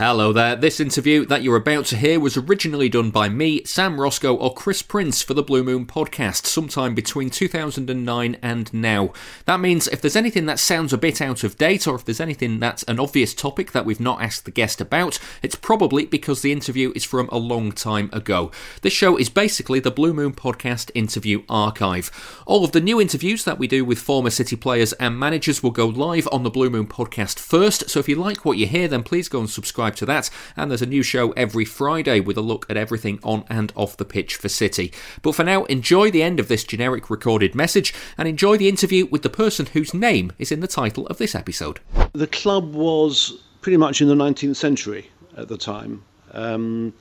Hello 0.00 0.32
there. 0.32 0.56
This 0.56 0.80
interview 0.80 1.26
that 1.26 1.42
you're 1.42 1.56
about 1.56 1.84
to 1.86 1.96
hear 1.98 2.18
was 2.18 2.38
originally 2.38 2.88
done 2.88 3.10
by 3.10 3.28
me, 3.28 3.62
Sam 3.64 4.00
Roscoe, 4.00 4.34
or 4.34 4.54
Chris 4.54 4.80
Prince 4.80 5.20
for 5.20 5.34
the 5.34 5.42
Blue 5.42 5.62
Moon 5.62 5.84
podcast 5.84 6.46
sometime 6.46 6.94
between 6.94 7.28
2009 7.28 8.38
and 8.40 8.72
now. 8.72 9.12
That 9.44 9.60
means 9.60 9.88
if 9.88 10.00
there's 10.00 10.16
anything 10.16 10.46
that 10.46 10.58
sounds 10.58 10.94
a 10.94 10.96
bit 10.96 11.20
out 11.20 11.44
of 11.44 11.58
date, 11.58 11.86
or 11.86 11.96
if 11.96 12.06
there's 12.06 12.18
anything 12.18 12.58
that's 12.58 12.82
an 12.84 12.98
obvious 12.98 13.34
topic 13.34 13.72
that 13.72 13.84
we've 13.84 14.00
not 14.00 14.22
asked 14.22 14.46
the 14.46 14.50
guest 14.50 14.80
about, 14.80 15.18
it's 15.42 15.54
probably 15.54 16.06
because 16.06 16.40
the 16.40 16.50
interview 16.50 16.94
is 16.96 17.04
from 17.04 17.28
a 17.28 17.36
long 17.36 17.70
time 17.70 18.08
ago. 18.10 18.50
This 18.80 18.94
show 18.94 19.18
is 19.18 19.28
basically 19.28 19.80
the 19.80 19.90
Blue 19.90 20.14
Moon 20.14 20.32
podcast 20.32 20.90
interview 20.94 21.42
archive. 21.46 22.10
All 22.46 22.64
of 22.64 22.72
the 22.72 22.80
new 22.80 23.02
interviews 23.02 23.44
that 23.44 23.58
we 23.58 23.66
do 23.66 23.84
with 23.84 23.98
former 23.98 24.30
City 24.30 24.56
players 24.56 24.94
and 24.94 25.18
managers 25.18 25.62
will 25.62 25.72
go 25.72 25.84
live 25.84 26.26
on 26.32 26.42
the 26.42 26.48
Blue 26.48 26.70
Moon 26.70 26.86
podcast 26.86 27.38
first, 27.38 27.90
so 27.90 28.00
if 28.00 28.08
you 28.08 28.16
like 28.16 28.46
what 28.46 28.56
you 28.56 28.66
hear, 28.66 28.88
then 28.88 29.02
please 29.02 29.28
go 29.28 29.40
and 29.40 29.50
subscribe 29.50 29.89
subscribe 29.90 29.96
to 29.96 30.06
that. 30.06 30.30
And 30.56 30.70
there's 30.70 30.82
a 30.82 30.86
new 30.86 31.02
show 31.02 31.32
every 31.32 31.64
Friday 31.64 32.20
with 32.20 32.36
a 32.36 32.42
look 32.42 32.66
at 32.68 32.76
everything 32.76 33.18
on 33.22 33.44
and 33.48 33.72
off 33.74 33.96
the 33.96 34.04
pitch 34.04 34.36
for 34.36 34.48
City. 34.48 34.92
But 35.22 35.34
for 35.34 35.44
now, 35.44 35.64
enjoy 35.64 36.10
the 36.10 36.22
end 36.22 36.40
of 36.40 36.48
this 36.48 36.64
generic 36.64 37.10
recorded 37.10 37.54
message 37.54 37.94
and 38.16 38.28
enjoy 38.28 38.56
the 38.56 38.68
interview 38.68 39.06
with 39.06 39.22
the 39.22 39.30
person 39.30 39.66
whose 39.66 39.94
name 39.94 40.32
is 40.38 40.52
in 40.52 40.60
the 40.60 40.68
title 40.68 41.06
of 41.08 41.18
this 41.18 41.34
episode. 41.34 41.80
The 42.12 42.26
club 42.26 42.74
was 42.74 43.42
pretty 43.60 43.76
much 43.76 44.00
in 44.00 44.08
the 44.08 44.14
19th 44.14 44.56
century 44.56 45.10
at 45.36 45.48
the 45.48 45.58
time. 45.58 46.02
Um, 46.32 46.92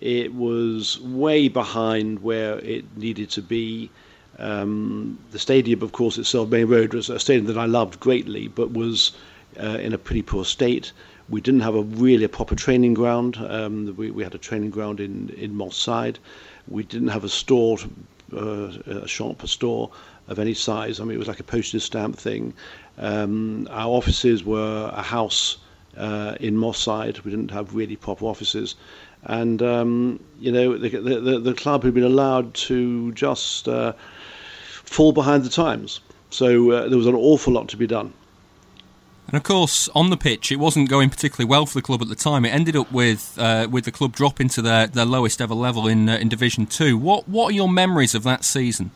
it 0.00 0.34
was 0.34 1.00
way 1.00 1.48
behind 1.48 2.22
where 2.22 2.58
it 2.58 2.84
needed 2.96 3.30
to 3.30 3.42
be. 3.42 3.90
Um, 4.38 5.18
the 5.30 5.38
stadium, 5.38 5.82
of 5.82 5.92
course, 5.92 6.18
itself, 6.18 6.48
Maine 6.50 6.66
Road, 6.66 6.92
was 6.92 7.08
a 7.08 7.18
stadium 7.18 7.46
that 7.46 7.56
I 7.56 7.66
loved 7.66 8.00
greatly, 8.00 8.48
but 8.48 8.72
was 8.72 9.12
uh, 9.60 9.78
in 9.80 9.92
a 9.92 9.98
pretty 9.98 10.22
poor 10.22 10.44
state. 10.44 10.92
We 11.28 11.40
didn't 11.40 11.60
have 11.60 11.74
a 11.74 11.82
really 11.82 12.24
a 12.24 12.28
proper 12.28 12.54
training 12.54 12.94
ground. 12.94 13.36
Um, 13.38 13.94
we, 13.96 14.10
we 14.10 14.22
had 14.22 14.34
a 14.34 14.38
training 14.38 14.70
ground 14.70 15.00
in, 15.00 15.30
in 15.30 15.54
Moss 15.54 15.76
Side. 15.76 16.18
We 16.68 16.82
didn't 16.82 17.08
have 17.08 17.24
a 17.24 17.28
store, 17.28 17.78
uh, 18.32 18.72
a 18.86 19.08
shop, 19.08 19.42
a 19.42 19.48
store 19.48 19.90
of 20.28 20.38
any 20.38 20.54
size. 20.54 21.00
I 21.00 21.04
mean, 21.04 21.14
it 21.14 21.18
was 21.18 21.28
like 21.28 21.40
a 21.40 21.44
postage 21.44 21.82
stamp 21.82 22.16
thing. 22.16 22.54
Um, 22.98 23.68
our 23.70 23.88
offices 23.88 24.44
were 24.44 24.90
a 24.94 25.02
house 25.02 25.58
uh, 25.96 26.36
in 26.40 26.56
Moss 26.56 26.78
Side. 26.78 27.20
We 27.20 27.30
didn't 27.30 27.50
have 27.50 27.74
really 27.74 27.96
proper 27.96 28.26
offices. 28.26 28.74
And, 29.24 29.62
um, 29.62 30.20
you 30.38 30.52
know, 30.52 30.76
the, 30.76 30.88
the, 30.88 31.38
the, 31.40 31.54
club 31.54 31.82
had 31.82 31.94
been 31.94 32.04
allowed 32.04 32.52
to 32.54 33.12
just 33.12 33.68
uh, 33.68 33.94
fall 34.84 35.12
behind 35.12 35.44
the 35.44 35.50
times. 35.50 36.00
So 36.28 36.70
uh, 36.72 36.88
there 36.88 36.98
was 36.98 37.06
an 37.06 37.14
awful 37.14 37.54
lot 37.54 37.68
to 37.68 37.76
be 37.76 37.86
done. 37.86 38.12
And 39.26 39.34
of 39.34 39.42
course, 39.42 39.88
on 39.94 40.10
the 40.10 40.16
pitch, 40.16 40.52
it 40.52 40.56
wasn't 40.56 40.88
going 40.88 41.08
particularly 41.10 41.48
well 41.48 41.66
for 41.66 41.74
the 41.74 41.82
club 41.82 42.02
at 42.02 42.08
the 42.08 42.14
time. 42.14 42.44
It 42.44 42.50
ended 42.50 42.76
up 42.76 42.92
with 42.92 43.36
uh, 43.38 43.68
with 43.70 43.84
the 43.84 43.92
club 43.92 44.12
dropping 44.12 44.48
to 44.50 44.62
their, 44.62 44.86
their 44.86 45.06
lowest 45.06 45.40
ever 45.40 45.54
level 45.54 45.86
in 45.86 46.08
uh, 46.08 46.16
in 46.16 46.28
Division 46.28 46.66
Two. 46.66 46.98
What 46.98 47.28
what 47.28 47.50
are 47.50 47.54
your 47.54 47.68
memories 47.68 48.14
of 48.14 48.22
that 48.24 48.44
season? 48.44 48.90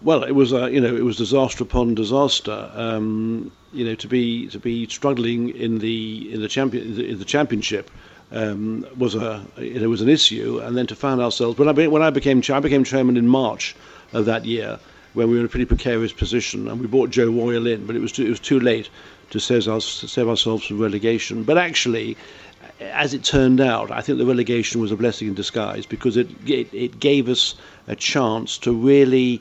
Well, 0.00 0.22
it 0.22 0.32
was 0.32 0.52
you 0.52 0.80
know 0.80 0.94
it 0.94 1.04
was 1.04 1.16
disaster 1.16 1.64
upon 1.64 1.94
disaster. 1.94 2.70
Um, 2.74 3.50
you 3.72 3.84
know 3.84 3.94
to 3.96 4.08
be 4.08 4.46
to 4.48 4.58
be 4.58 4.86
struggling 4.86 5.50
in 5.50 5.80
the 5.80 6.32
in 6.32 6.40
the 6.40 6.48
champion 6.48 7.00
in 7.00 7.18
the 7.18 7.24
championship 7.24 7.90
um, 8.30 8.86
was 8.96 9.14
a 9.14 9.44
it 9.56 9.88
was 9.88 10.00
an 10.00 10.08
issue, 10.08 10.60
and 10.62 10.76
then 10.76 10.86
to 10.86 10.96
find 10.96 11.20
ourselves 11.20 11.58
when 11.58 11.68
I 11.68 11.86
when 11.88 12.02
I 12.02 12.10
became 12.10 12.42
I 12.48 12.60
became 12.60 12.84
chairman 12.84 13.16
in 13.16 13.26
March 13.26 13.74
of 14.12 14.24
that 14.26 14.44
year 14.44 14.78
when 15.14 15.28
we 15.28 15.34
were 15.34 15.40
in 15.40 15.46
a 15.46 15.48
pretty 15.48 15.64
precarious 15.64 16.12
position, 16.12 16.68
and 16.68 16.80
we 16.80 16.86
brought 16.86 17.10
Joe 17.10 17.30
Royle 17.30 17.66
in, 17.66 17.86
but 17.86 17.96
it 17.96 18.00
was 18.00 18.12
too, 18.12 18.26
it 18.26 18.30
was 18.30 18.40
too 18.40 18.60
late 18.60 18.90
to 19.30 19.40
save, 19.40 19.66
us, 19.68 19.84
save 19.84 20.28
ourselves 20.28 20.66
from 20.66 20.78
relegation. 20.78 21.44
But 21.44 21.56
actually, 21.56 22.16
as 22.80 23.14
it 23.14 23.24
turned 23.24 23.60
out, 23.60 23.90
I 23.90 24.00
think 24.00 24.18
the 24.18 24.26
relegation 24.26 24.80
was 24.80 24.92
a 24.92 24.96
blessing 24.96 25.28
in 25.28 25.34
disguise 25.34 25.86
because 25.86 26.16
it 26.16 26.28
it, 26.46 26.72
it 26.74 27.00
gave 27.00 27.28
us 27.28 27.54
a 27.86 27.96
chance 27.96 28.58
to 28.58 28.72
really 28.72 29.40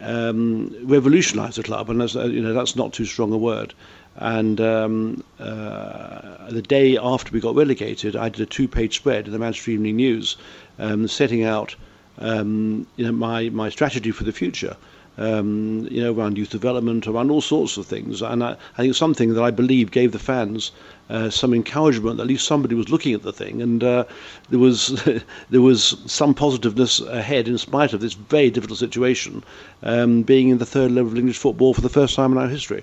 um, 0.00 0.74
revolutionise 0.82 1.56
the 1.56 1.62
club, 1.62 1.88
and 1.88 2.00
that's, 2.00 2.16
uh, 2.16 2.24
you 2.24 2.42
know 2.42 2.52
that's 2.52 2.76
not 2.76 2.92
too 2.92 3.04
strong 3.04 3.32
a 3.32 3.38
word. 3.38 3.74
And 4.16 4.60
um, 4.60 5.24
uh, 5.38 6.50
the 6.50 6.60
day 6.60 6.98
after 6.98 7.32
we 7.32 7.40
got 7.40 7.54
relegated, 7.54 8.14
I 8.14 8.28
did 8.28 8.42
a 8.42 8.46
two-page 8.46 8.96
spread 8.96 9.26
in 9.26 9.32
the 9.32 9.38
Manchester 9.38 9.70
Evening 9.70 9.96
News, 9.96 10.36
um, 10.78 11.08
setting 11.08 11.44
out 11.44 11.74
um, 12.18 12.86
you 12.96 13.04
know 13.04 13.12
my 13.12 13.48
my 13.50 13.68
strategy 13.70 14.10
for 14.10 14.24
the 14.24 14.32
future 14.32 14.76
um, 15.18 15.86
you 15.90 16.02
know, 16.02 16.12
around 16.12 16.38
youth 16.38 16.50
development, 16.50 17.06
around 17.06 17.30
all 17.30 17.40
sorts 17.40 17.76
of 17.76 17.86
things. 17.86 18.22
And 18.22 18.42
I, 18.42 18.56
I 18.76 18.82
think 18.82 18.94
something 18.94 19.34
that 19.34 19.42
I 19.42 19.50
believe 19.50 19.90
gave 19.90 20.12
the 20.12 20.18
fans 20.18 20.72
uh, 21.10 21.28
some 21.30 21.52
encouragement. 21.52 22.20
At 22.20 22.26
least 22.26 22.46
somebody 22.46 22.74
was 22.74 22.88
looking 22.88 23.12
at 23.14 23.22
the 23.22 23.32
thing, 23.32 23.60
and 23.60 23.84
uh, 23.84 24.04
there 24.50 24.58
was 24.58 25.02
there 25.50 25.60
was 25.60 25.96
some 26.06 26.34
positiveness 26.34 27.00
ahead 27.00 27.48
in 27.48 27.58
spite 27.58 27.92
of 27.92 28.00
this 28.00 28.14
very 28.14 28.50
difficult 28.50 28.78
situation, 28.78 29.44
um, 29.82 30.22
being 30.22 30.48
in 30.48 30.58
the 30.58 30.66
third 30.66 30.90
level 30.92 31.12
of 31.12 31.18
English 31.18 31.38
football 31.38 31.74
for 31.74 31.82
the 31.82 31.88
first 31.88 32.14
time 32.14 32.32
in 32.32 32.38
our 32.38 32.48
history. 32.48 32.82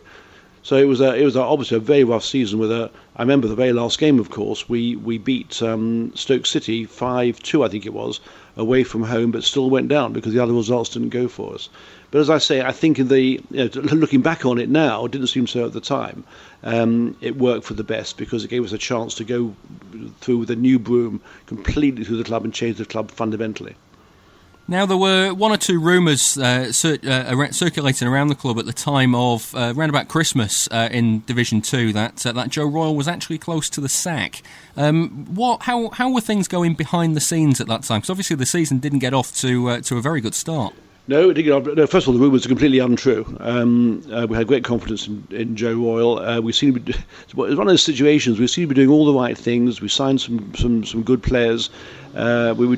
So 0.61 0.75
it 0.75 0.85
was 0.85 0.99
a, 0.99 1.15
it 1.15 1.23
was 1.23 1.37
a, 1.37 1.41
obviously 1.41 1.77
a 1.77 1.79
very 1.79 2.03
rough 2.03 2.25
season. 2.25 2.59
With 2.59 2.71
a, 2.71 2.91
I 3.15 3.21
remember 3.23 3.47
the 3.47 3.55
very 3.55 3.73
last 3.73 3.97
game, 3.97 4.19
of 4.19 4.29
course, 4.29 4.69
we 4.69 4.95
we 4.97 5.17
beat 5.17 5.63
um, 5.63 6.11
Stoke 6.15 6.45
City 6.45 6.85
five 6.85 7.41
two, 7.41 7.63
I 7.63 7.69
think 7.69 7.85
it 7.85 7.93
was, 7.93 8.19
away 8.59 8.83
from 8.83 9.03
home, 9.03 9.31
but 9.31 9.43
still 9.43 9.69
went 9.69 9.87
down 9.87 10.11
because 10.11 10.33
the 10.33 10.39
other 10.39 10.53
results 10.53 10.89
didn't 10.89 11.09
go 11.09 11.27
for 11.27 11.53
us. 11.55 11.69
But 12.11 12.19
as 12.19 12.29
I 12.29 12.39
say, 12.39 12.61
I 12.61 12.71
think 12.71 12.99
in 12.99 13.07
the 13.07 13.41
you 13.51 13.69
know, 13.73 13.81
looking 13.93 14.21
back 14.21 14.45
on 14.45 14.59
it 14.59 14.69
now, 14.69 15.05
it 15.05 15.11
didn't 15.11 15.27
seem 15.27 15.47
so 15.47 15.65
at 15.65 15.73
the 15.73 15.81
time. 15.81 16.23
Um, 16.63 17.15
it 17.21 17.37
worked 17.37 17.65
for 17.65 17.73
the 17.73 17.83
best 17.83 18.17
because 18.17 18.43
it 18.43 18.49
gave 18.49 18.65
us 18.65 18.73
a 18.73 18.77
chance 18.77 19.13
to 19.15 19.23
go 19.23 19.55
through 20.19 20.43
a 20.49 20.55
new 20.55 20.77
broom 20.77 21.21
completely 21.45 22.03
through 22.03 22.17
the 22.17 22.23
club 22.23 22.43
and 22.43 22.53
change 22.53 22.77
the 22.77 22.85
club 22.85 23.11
fundamentally. 23.11 23.75
Now, 24.69 24.85
there 24.85 24.97
were 24.97 25.33
one 25.33 25.51
or 25.51 25.57
two 25.57 25.79
rumours 25.79 26.37
uh, 26.37 26.71
cir- 26.71 26.99
uh, 27.03 27.51
circulating 27.51 28.07
around 28.07 28.27
the 28.27 28.35
club 28.35 28.59
at 28.59 28.67
the 28.67 28.71
time 28.71 29.15
of 29.15 29.55
uh, 29.55 29.73
around 29.75 29.89
about 29.89 30.09
Christmas 30.09 30.69
uh, 30.69 30.89
in 30.91 31.23
Division 31.25 31.63
Two 31.63 31.91
that 31.93 32.23
uh, 32.23 32.33
that 32.33 32.49
Joe 32.49 32.67
Royle 32.67 32.95
was 32.95 33.07
actually 33.07 33.39
close 33.39 33.67
to 33.71 33.81
the 33.81 33.89
sack. 33.89 34.43
Um, 34.77 35.25
what? 35.33 35.63
How? 35.63 35.89
How 35.89 36.11
were 36.11 36.21
things 36.21 36.47
going 36.47 36.75
behind 36.75 37.15
the 37.15 37.19
scenes 37.19 37.59
at 37.59 37.65
that 37.65 37.81
time? 37.81 38.01
Because 38.01 38.11
obviously 38.11 38.35
the 38.35 38.45
season 38.45 38.77
didn't 38.77 38.99
get 38.99 39.11
off 39.11 39.35
to 39.37 39.69
uh, 39.69 39.81
to 39.81 39.97
a 39.97 40.03
very 40.03 40.21
good 40.21 40.35
start. 40.35 40.75
No, 41.07 41.31
no, 41.31 41.87
first 41.87 42.05
of 42.05 42.09
all, 42.09 42.13
the 42.13 42.19
rumours 42.19 42.45
are 42.45 42.49
completely 42.49 42.77
untrue. 42.77 43.25
Um, 43.39 44.03
uh, 44.13 44.27
we 44.29 44.37
had 44.37 44.45
great 44.45 44.63
confidence 44.63 45.07
in, 45.07 45.27
in 45.31 45.55
Joe 45.55 45.73
Royle. 45.73 46.19
Uh, 46.19 46.39
we 46.41 46.51
seem 46.51 46.75
to 46.75 46.79
be, 46.79 46.93
it's 47.23 47.33
one 47.33 47.49
of 47.49 47.65
those 47.65 47.81
situations. 47.81 48.39
We 48.39 48.45
seem 48.45 48.65
to 48.69 48.75
be 48.75 48.75
doing 48.75 48.91
all 48.91 49.07
the 49.07 49.19
right 49.19 49.35
things. 49.35 49.81
We 49.81 49.87
signed 49.87 50.21
some 50.21 50.53
some, 50.53 50.85
some 50.85 51.01
good 51.01 51.23
players. 51.23 51.71
Uh, 52.13 52.53
we 52.55 52.67
were 52.67 52.77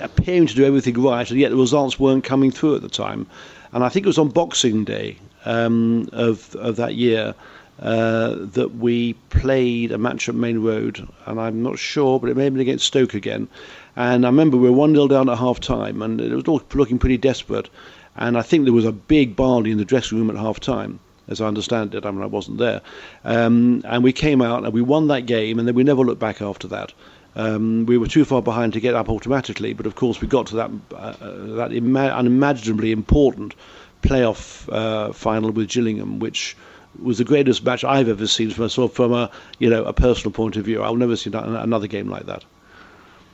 appearing 0.00 0.46
to 0.46 0.54
do 0.54 0.64
everything 0.64 1.00
right, 1.02 1.30
and 1.30 1.38
yet 1.38 1.50
the 1.50 1.56
results 1.56 1.98
weren't 1.98 2.24
coming 2.24 2.50
through 2.50 2.76
at 2.76 2.82
the 2.82 2.88
time. 2.88 3.26
And 3.72 3.84
I 3.84 3.88
think 3.88 4.06
it 4.06 4.08
was 4.08 4.18
on 4.18 4.28
Boxing 4.28 4.84
Day 4.84 5.16
um, 5.44 6.08
of 6.12 6.54
of 6.56 6.76
that 6.76 6.94
year. 6.94 7.34
Uh, 7.80 8.36
that 8.38 8.74
we 8.76 9.14
played 9.30 9.90
a 9.90 9.96
match 9.96 10.28
at 10.28 10.34
Maine 10.34 10.58
Road, 10.58 11.08
and 11.24 11.40
I'm 11.40 11.62
not 11.62 11.78
sure, 11.78 12.20
but 12.20 12.28
it 12.28 12.36
may 12.36 12.44
have 12.44 12.52
been 12.52 12.60
against 12.60 12.86
Stoke 12.86 13.14
again. 13.14 13.48
And 13.96 14.26
I 14.26 14.28
remember 14.28 14.58
we 14.58 14.68
were 14.68 14.76
1 14.76 14.92
0 14.94 15.08
down 15.08 15.30
at 15.30 15.38
half 15.38 15.60
time, 15.60 16.02
and 16.02 16.20
it 16.20 16.34
was 16.34 16.44
all 16.44 16.60
looking 16.74 16.98
pretty 16.98 17.16
desperate. 17.16 17.70
And 18.16 18.36
I 18.36 18.42
think 18.42 18.64
there 18.64 18.74
was 18.74 18.84
a 18.84 18.92
big 18.92 19.34
barley 19.34 19.70
in 19.70 19.78
the 19.78 19.86
dressing 19.86 20.18
room 20.18 20.28
at 20.28 20.36
half 20.36 20.60
time, 20.60 21.00
as 21.28 21.40
I 21.40 21.46
understand 21.46 21.94
it. 21.94 22.04
I 22.04 22.10
mean, 22.10 22.22
I 22.22 22.26
wasn't 22.26 22.58
there. 22.58 22.82
Um, 23.24 23.82
and 23.86 24.04
we 24.04 24.12
came 24.12 24.42
out 24.42 24.62
and 24.62 24.74
we 24.74 24.82
won 24.82 25.08
that 25.08 25.24
game, 25.24 25.58
and 25.58 25.66
then 25.66 25.74
we 25.74 25.82
never 25.82 26.02
looked 26.02 26.20
back 26.20 26.42
after 26.42 26.68
that. 26.68 26.92
Um, 27.36 27.86
we 27.86 27.96
were 27.96 28.08
too 28.08 28.24
far 28.24 28.42
behind 28.42 28.72
to 28.72 28.80
get 28.80 28.94
up 28.94 29.08
automatically, 29.08 29.72
but 29.72 29.86
of 29.86 29.94
course 29.94 30.20
we 30.20 30.26
got 30.26 30.46
to 30.48 30.56
that 30.56 30.70
uh, 30.92 30.96
uh 30.96 31.54
that 31.56 31.72
ima- 31.72 32.08
unimaginably 32.08 32.90
important 32.90 33.54
playoff 34.02 34.68
uh, 34.72 35.12
final 35.12 35.50
with 35.52 35.68
Gillingham, 35.68 36.18
which 36.18 36.56
was 37.00 37.18
the 37.18 37.24
greatest 37.24 37.64
match 37.64 37.84
I've 37.84 38.08
ever 38.08 38.26
seen 38.26 38.50
from 38.50 38.64
a 38.64 38.88
from 38.88 39.12
a 39.12 39.30
you 39.58 39.70
know 39.70 39.84
a 39.84 39.92
personal 39.92 40.32
point 40.32 40.56
of 40.56 40.64
view. 40.64 40.82
I'll 40.82 40.96
never 40.96 41.16
see 41.16 41.30
another 41.32 41.86
game 41.86 42.08
like 42.08 42.26
that. 42.26 42.44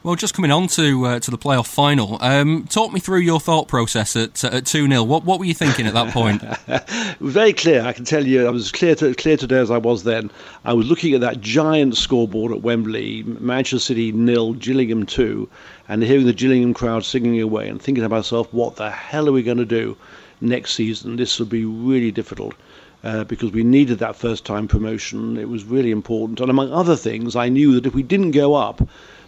Well, 0.03 0.15
just 0.15 0.35
coming 0.35 0.53
on 0.53 0.69
to 0.69 1.05
uh, 1.05 1.21
to 1.21 1.31
the 1.33 1.39
playoff 1.39 1.67
final, 1.67 2.19
um, 2.21 2.67
talk 2.69 2.93
me 2.93 3.01
through 3.01 3.21
your 3.21 3.41
thought 3.41 3.67
process 3.67 4.15
at 4.15 4.45
at 4.45 4.65
two 4.65 4.87
0 4.87 5.03
What 5.03 5.25
what 5.25 5.41
were 5.41 5.45
you 5.45 5.55
thinking 5.55 5.87
at 5.87 5.95
that 5.95 6.13
point? 6.13 6.43
it 6.69 7.21
was 7.21 7.35
very 7.35 7.53
clear. 7.53 7.83
I 7.83 7.93
can 7.93 8.05
tell 8.05 8.25
you, 8.25 8.47
I 8.47 8.51
was 8.51 8.71
clear 8.71 8.95
to, 8.97 9.13
clear 9.15 9.37
today 9.37 9.59
as 9.59 9.71
I 9.71 9.79
was 9.79 10.05
then. 10.05 10.31
I 10.65 10.75
was 10.75 10.87
looking 10.87 11.15
at 11.15 11.23
that 11.23 11.41
giant 11.41 11.97
scoreboard 11.97 12.53
at 12.53 12.63
Wembley, 12.63 13.25
Manchester 13.25 13.81
City 13.81 14.13
nil, 14.13 14.55
Gillingham 14.55 15.07
two, 15.07 15.49
and 15.89 16.05
hearing 16.05 16.27
the 16.27 16.33
Gillingham 16.33 16.73
crowd 16.73 17.05
singing 17.05 17.41
away, 17.41 17.69
and 17.69 17.83
thinking 17.83 18.03
to 18.03 18.09
myself, 18.09 18.53
what 18.53 18.77
the 18.77 18.91
hell 18.91 19.29
are 19.29 19.33
we 19.33 19.43
going 19.43 19.59
to 19.59 19.65
do 19.65 19.97
next 20.41 20.75
season? 20.75 21.17
This 21.17 21.39
will 21.39 21.47
be 21.47 21.65
really 21.65 22.13
difficult. 22.13 22.55
Uh, 23.05 23.23
because 23.25 23.53
we 23.53 23.63
needed 23.63 24.01
that 24.01 24.17
first 24.17 24.45
time 24.45 24.67
promotion. 24.67 25.37
It 25.37 25.49
was 25.49 25.65
really 25.65 25.93
important. 25.93 26.41
And 26.41 26.51
among 26.51 26.73
other 26.73 26.97
things, 26.97 27.37
I 27.37 27.49
knew 27.49 27.75
that 27.75 27.87
if 27.87 27.95
we 27.95 28.03
didn't 28.03 28.33
go 28.33 28.55
up, 28.55 28.83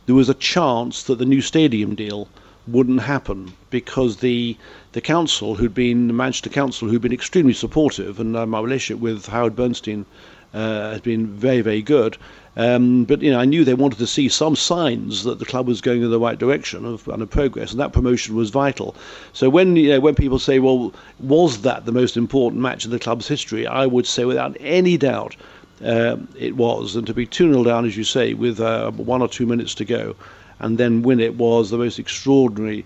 there 0.08 0.14
was 0.14 0.30
a 0.30 0.34
chance 0.34 1.02
that 1.02 1.18
the 1.18 1.26
new 1.26 1.42
stadium 1.42 1.94
deal 1.94 2.28
wouldn't 2.66 3.02
happen 3.02 3.52
because 3.68 4.16
the 4.16 4.56
the 4.92 5.02
council, 5.02 5.54
who'd 5.54 5.74
been 5.74 6.06
the 6.06 6.14
Manchester 6.14 6.48
Council, 6.48 6.88
who'd 6.88 7.02
been 7.02 7.12
extremely 7.12 7.52
supportive, 7.52 8.18
and 8.18 8.34
uh, 8.34 8.46
my 8.46 8.58
relationship 8.58 9.02
with 9.02 9.26
Howard 9.26 9.54
Bernstein 9.54 10.06
uh, 10.54 10.92
has 10.92 11.02
been 11.02 11.26
very 11.26 11.60
very 11.60 11.82
good. 11.82 12.16
Um, 12.56 13.04
but 13.04 13.20
you 13.20 13.30
know, 13.30 13.38
I 13.38 13.44
knew 13.44 13.66
they 13.66 13.74
wanted 13.74 13.98
to 13.98 14.06
see 14.06 14.30
some 14.30 14.56
signs 14.56 15.24
that 15.24 15.40
the 15.40 15.44
club 15.44 15.68
was 15.68 15.82
going 15.82 16.02
in 16.02 16.10
the 16.10 16.18
right 16.18 16.38
direction 16.38 16.86
of, 16.86 17.06
and 17.08 17.20
of 17.22 17.28
progress, 17.28 17.72
and 17.72 17.78
that 17.78 17.92
promotion 17.92 18.34
was 18.34 18.48
vital. 18.48 18.96
So 19.34 19.50
when 19.50 19.76
you 19.76 19.90
know, 19.90 20.00
when 20.00 20.14
people 20.14 20.38
say, 20.38 20.58
"Well, 20.58 20.94
was 21.20 21.58
that 21.68 21.84
the 21.84 21.92
most 21.92 22.16
important 22.16 22.62
match 22.62 22.86
in 22.86 22.90
the 22.92 22.98
club's 22.98 23.28
history?" 23.28 23.66
I 23.66 23.84
would 23.84 24.06
say, 24.06 24.24
without 24.24 24.56
any 24.58 24.96
doubt, 24.96 25.36
uh, 25.84 26.16
it 26.36 26.56
was. 26.56 26.96
And 26.96 27.06
to 27.06 27.14
be 27.14 27.26
two 27.26 27.52
0 27.52 27.64
down, 27.64 27.84
as 27.86 27.96
you 27.96 28.04
say, 28.04 28.34
with 28.34 28.60
uh, 28.60 28.90
one 28.92 29.22
or 29.22 29.28
two 29.28 29.46
minutes 29.46 29.74
to 29.76 29.84
go, 29.84 30.16
and 30.58 30.78
then 30.78 31.02
win 31.02 31.20
it 31.20 31.36
was 31.36 31.70
the 31.70 31.78
most 31.78 31.98
extraordinary, 31.98 32.84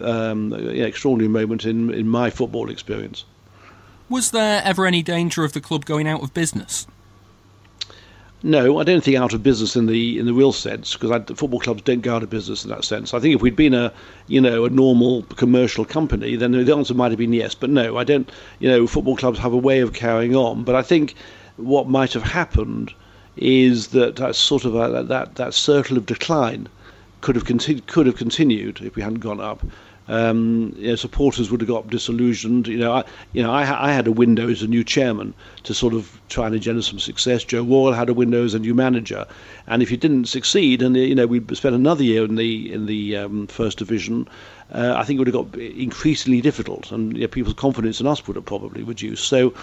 um, 0.00 0.52
extraordinary 0.52 1.28
moment 1.28 1.64
in 1.64 1.92
in 1.92 2.08
my 2.08 2.30
football 2.30 2.70
experience. 2.70 3.24
Was 4.08 4.30
there 4.32 4.60
ever 4.64 4.86
any 4.86 5.02
danger 5.02 5.44
of 5.44 5.52
the 5.52 5.60
club 5.60 5.84
going 5.84 6.08
out 6.08 6.22
of 6.22 6.34
business? 6.34 6.86
No, 8.42 8.78
I 8.78 8.84
don't 8.84 9.04
think 9.04 9.18
out 9.18 9.34
of 9.34 9.42
business 9.42 9.76
in 9.76 9.84
the 9.84 10.18
in 10.18 10.24
the 10.24 10.32
real 10.32 10.52
sense 10.52 10.96
because 10.96 11.10
football 11.36 11.60
clubs 11.60 11.82
don't 11.82 12.00
go 12.00 12.16
out 12.16 12.22
of 12.22 12.30
business 12.30 12.64
in 12.64 12.70
that 12.70 12.84
sense. 12.84 13.12
I 13.12 13.20
think 13.20 13.34
if 13.34 13.42
we'd 13.42 13.54
been 13.54 13.74
a 13.74 13.92
you 14.28 14.40
know 14.40 14.64
a 14.64 14.70
normal 14.70 15.22
commercial 15.36 15.84
company, 15.84 16.36
then 16.36 16.52
the 16.52 16.74
answer 16.74 16.94
might 16.94 17.10
have 17.10 17.18
been 17.18 17.34
yes. 17.34 17.54
But 17.54 17.68
no, 17.68 17.98
I 17.98 18.04
don't. 18.04 18.30
You 18.58 18.70
know, 18.70 18.86
football 18.86 19.16
clubs 19.16 19.38
have 19.40 19.52
a 19.52 19.58
way 19.58 19.80
of 19.80 19.92
carrying 19.92 20.34
on. 20.34 20.64
But 20.64 20.74
I 20.74 20.80
think 20.80 21.16
what 21.60 21.88
might 21.88 22.12
have 22.12 22.22
happened 22.22 22.92
is 23.36 23.88
that 23.88 24.16
that 24.16 24.34
sort 24.36 24.64
of 24.64 24.74
a, 24.74 25.02
that 25.04 25.36
that 25.36 25.54
circle 25.54 25.96
of 25.96 26.06
decline 26.06 26.68
could 27.20 27.36
have 27.36 27.44
continued 27.44 27.86
could 27.86 28.06
have 28.06 28.16
continued 28.16 28.80
if 28.80 28.96
we 28.96 29.02
hadn't 29.02 29.20
gone 29.20 29.40
up 29.40 29.64
um, 30.10 30.74
you 30.76 30.88
know, 30.88 30.96
supporters 30.96 31.50
would 31.50 31.60
have 31.60 31.68
got 31.68 31.88
disillusioned. 31.88 32.66
You 32.66 32.78
know, 32.78 32.92
I, 32.92 33.04
you 33.32 33.42
know, 33.42 33.52
I, 33.52 33.90
I, 33.90 33.92
had 33.92 34.08
a 34.08 34.12
window 34.12 34.48
as 34.50 34.60
a 34.60 34.66
new 34.66 34.82
chairman 34.82 35.32
to 35.62 35.72
sort 35.72 35.94
of 35.94 36.20
try 36.28 36.46
and 36.46 36.54
engender 36.54 36.82
some 36.82 36.98
success. 36.98 37.44
Joe 37.44 37.62
Wall 37.62 37.92
had 37.92 38.08
a 38.08 38.14
window 38.14 38.44
as 38.44 38.52
a 38.52 38.58
new 38.58 38.74
manager, 38.74 39.24
and 39.68 39.82
if 39.82 39.90
you 39.90 39.96
didn't 39.96 40.24
succeed, 40.24 40.82
and 40.82 40.96
you 40.96 41.14
know, 41.14 41.28
we 41.28 41.40
spent 41.54 41.76
another 41.76 42.02
year 42.02 42.24
in 42.24 42.34
the 42.34 42.72
in 42.72 42.86
the 42.86 43.16
um, 43.16 43.46
first 43.46 43.78
division, 43.78 44.26
uh, 44.72 44.94
I 44.96 45.04
think 45.04 45.16
it 45.16 45.20
would 45.20 45.32
have 45.32 45.52
got 45.52 45.60
increasingly 45.60 46.40
difficult, 46.40 46.90
and 46.90 47.14
you 47.14 47.22
know, 47.22 47.28
people's 47.28 47.54
confidence 47.54 48.00
in 48.00 48.08
us 48.08 48.26
would 48.26 48.36
have 48.36 48.46
probably 48.46 48.82
reduced. 48.82 49.28
So. 49.28 49.54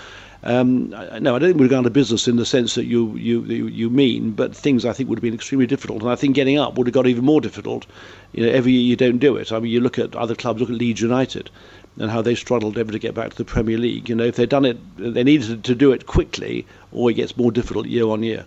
Um, 0.48 0.92
no, 0.92 1.36
I 1.36 1.40
don't 1.40 1.50
think 1.50 1.60
we'd 1.60 1.70
gone 1.70 1.84
to 1.84 1.90
business 1.90 2.26
in 2.26 2.38
the 2.38 2.46
sense 2.46 2.76
that 2.76 2.86
you, 2.86 3.14
you 3.18 3.42
you 3.44 3.90
mean, 3.90 4.32
but 4.32 4.56
things 4.56 4.86
I 4.86 4.94
think 4.94 5.10
would 5.10 5.18
have 5.18 5.22
been 5.22 5.34
extremely 5.34 5.68
difficult, 5.68 6.02
and 6.02 6.10
I 6.10 6.16
think 6.16 6.36
getting 6.36 6.58
up 6.58 6.78
would 6.78 6.88
have 6.88 6.94
got 6.94 7.06
even 7.06 7.26
more 7.26 7.42
difficult. 7.42 7.86
You 8.32 8.46
know, 8.46 8.52
every 8.54 8.72
year 8.72 8.82
you 8.82 8.96
don't 8.96 9.18
do 9.18 9.36
it. 9.36 9.52
I 9.52 9.60
mean, 9.60 9.74
you 9.74 9.82
look 9.82 10.00
at 10.00 10.16
other 10.16 10.36
clubs, 10.36 10.62
look 10.62 10.70
at 10.70 10.78
Leeds 10.78 11.02
United, 11.02 11.50
and 12.00 12.10
how 12.10 12.22
they 12.22 12.34
struggled 12.34 12.78
ever 12.78 12.94
to 12.94 12.98
get 12.98 13.14
back 13.14 13.32
to 13.32 13.36
the 13.36 13.44
Premier 13.44 13.78
League. 13.78 14.08
You 14.08 14.16
know, 14.16 14.24
if 14.24 14.38
they'd 14.38 14.48
done 14.48 14.64
it, 14.64 14.78
they 14.96 15.26
needed 15.26 15.66
to 15.66 15.76
do 15.76 15.92
it 15.92 16.08
quickly, 16.08 16.66
or 16.94 17.12
it 17.12 17.16
gets 17.16 17.36
more 17.36 17.52
difficult 17.52 17.88
year 17.88 18.08
on 18.08 18.24
year. 18.24 18.46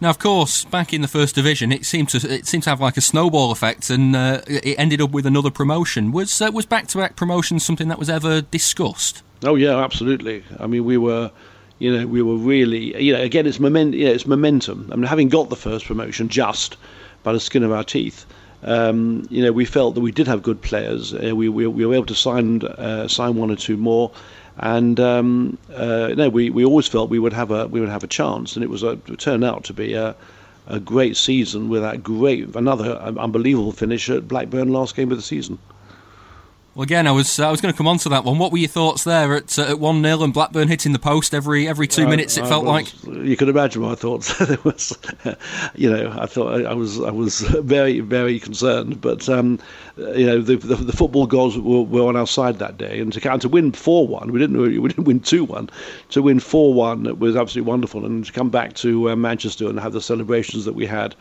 Now, 0.00 0.10
of 0.10 0.20
course, 0.20 0.64
back 0.66 0.92
in 0.92 1.02
the 1.02 1.08
first 1.08 1.34
division, 1.34 1.72
it 1.72 1.84
seemed 1.84 2.10
to 2.10 2.32
it 2.32 2.46
seemed 2.46 2.62
to 2.62 2.70
have 2.70 2.80
like 2.80 2.96
a 2.96 3.00
snowball 3.00 3.50
effect, 3.50 3.90
and 3.90 4.14
uh, 4.14 4.42
it 4.46 4.78
ended 4.78 5.00
up 5.00 5.10
with 5.10 5.26
another 5.26 5.50
promotion. 5.50 6.12
Was 6.12 6.40
uh, 6.40 6.52
was 6.52 6.64
back 6.64 6.86
to 6.88 6.98
back 6.98 7.16
promotion 7.16 7.58
something 7.58 7.88
that 7.88 7.98
was 7.98 8.08
ever 8.08 8.40
discussed? 8.40 9.24
Oh 9.44 9.54
yeah, 9.54 9.76
absolutely. 9.78 10.44
I 10.58 10.66
mean, 10.66 10.84
we 10.84 10.96
were, 10.96 11.30
you 11.78 11.96
know, 11.96 12.06
we 12.06 12.22
were 12.22 12.36
really, 12.36 13.00
you 13.02 13.12
know, 13.12 13.20
again, 13.20 13.46
it's 13.46 13.60
moment, 13.60 13.94
you 13.94 14.06
know, 14.06 14.12
it's 14.12 14.26
momentum. 14.26 14.88
I 14.92 14.96
mean, 14.96 15.04
having 15.04 15.28
got 15.28 15.50
the 15.50 15.56
first 15.56 15.86
promotion 15.86 16.28
just 16.28 16.76
by 17.22 17.32
the 17.32 17.40
skin 17.40 17.62
of 17.62 17.72
our 17.72 17.84
teeth, 17.84 18.24
um, 18.62 19.26
you 19.30 19.42
know, 19.42 19.52
we 19.52 19.64
felt 19.64 19.94
that 19.94 20.00
we 20.00 20.10
did 20.12 20.26
have 20.26 20.42
good 20.42 20.62
players. 20.62 21.12
Uh, 21.12 21.36
we, 21.36 21.48
we, 21.48 21.66
we 21.66 21.84
were 21.84 21.94
able 21.94 22.06
to 22.06 22.14
sign 22.14 22.62
uh, 22.62 23.08
sign 23.08 23.36
one 23.36 23.50
or 23.50 23.56
two 23.56 23.76
more, 23.76 24.10
and 24.58 24.98
um, 25.00 25.58
uh, 25.74 26.08
no, 26.16 26.28
we, 26.30 26.48
we 26.50 26.64
always 26.64 26.86
felt 26.86 27.10
we 27.10 27.18
would 27.18 27.34
have 27.34 27.50
a 27.50 27.66
we 27.66 27.80
would 27.80 27.90
have 27.90 28.04
a 28.04 28.08
chance, 28.08 28.56
and 28.56 28.64
it 28.64 28.70
was 28.70 28.82
a, 28.82 28.98
it 29.08 29.18
turned 29.18 29.44
out 29.44 29.64
to 29.64 29.74
be 29.74 29.92
a, 29.92 30.16
a 30.66 30.80
great 30.80 31.16
season 31.16 31.68
with 31.68 31.82
that 31.82 32.02
great 32.02 32.56
another 32.56 32.96
unbelievable 32.96 33.72
finish 33.72 34.08
at 34.08 34.26
Blackburn 34.26 34.72
last 34.72 34.96
game 34.96 35.10
of 35.10 35.18
the 35.18 35.22
season. 35.22 35.58
Well, 36.76 36.82
again, 36.82 37.06
I 37.06 37.12
was 37.12 37.40
I 37.40 37.50
was 37.50 37.62
going 37.62 37.72
to 37.72 37.76
come 37.76 37.88
on 37.88 37.96
to 38.00 38.10
that 38.10 38.24
one. 38.24 38.38
What 38.38 38.52
were 38.52 38.58
your 38.58 38.68
thoughts 38.68 39.02
there 39.04 39.34
at 39.34 39.58
uh, 39.58 39.62
at 39.62 39.80
one 39.80 40.02
0 40.02 40.22
and 40.22 40.34
Blackburn 40.34 40.68
hitting 40.68 40.92
the 40.92 40.98
post 40.98 41.32
every 41.32 41.66
every 41.66 41.88
two 41.88 42.06
minutes? 42.06 42.36
It 42.36 42.44
I 42.44 42.48
felt 42.50 42.66
was, 42.66 43.02
like 43.02 43.24
you 43.24 43.34
could 43.34 43.48
imagine 43.48 43.80
my 43.80 43.94
thoughts. 43.94 44.38
was, 44.64 44.92
you 45.74 45.90
know, 45.90 46.14
I 46.20 46.26
thought 46.26 46.66
I 46.66 46.74
was 46.74 47.00
I 47.00 47.10
was 47.10 47.40
very 47.62 48.00
very 48.00 48.38
concerned, 48.38 49.00
but 49.00 49.26
um, 49.26 49.58
you 49.96 50.26
know 50.26 50.42
the, 50.42 50.56
the, 50.56 50.74
the 50.74 50.92
football 50.92 51.26
goals 51.26 51.58
were, 51.58 51.80
were, 51.80 52.06
on 52.06 52.14
our 52.14 52.26
side 52.26 52.58
that 52.58 52.76
day, 52.76 53.00
and 53.00 53.10
to 53.14 53.38
to 53.38 53.48
win 53.48 53.72
four 53.72 54.06
one, 54.06 54.30
we 54.30 54.38
didn't 54.38 54.60
we 54.60 54.88
didn't 54.88 55.04
win 55.04 55.20
two 55.20 55.44
one, 55.44 55.70
to 56.10 56.20
win 56.20 56.40
four 56.40 56.74
one 56.74 57.18
was 57.18 57.36
absolutely 57.36 57.70
wonderful, 57.70 58.04
and 58.04 58.26
to 58.26 58.32
come 58.32 58.50
back 58.50 58.74
to 58.74 59.08
uh, 59.08 59.16
Manchester 59.16 59.66
and 59.66 59.80
have 59.80 59.94
the 59.94 60.02
celebrations 60.02 60.66
that 60.66 60.74
we 60.74 60.84
had. 60.84 61.14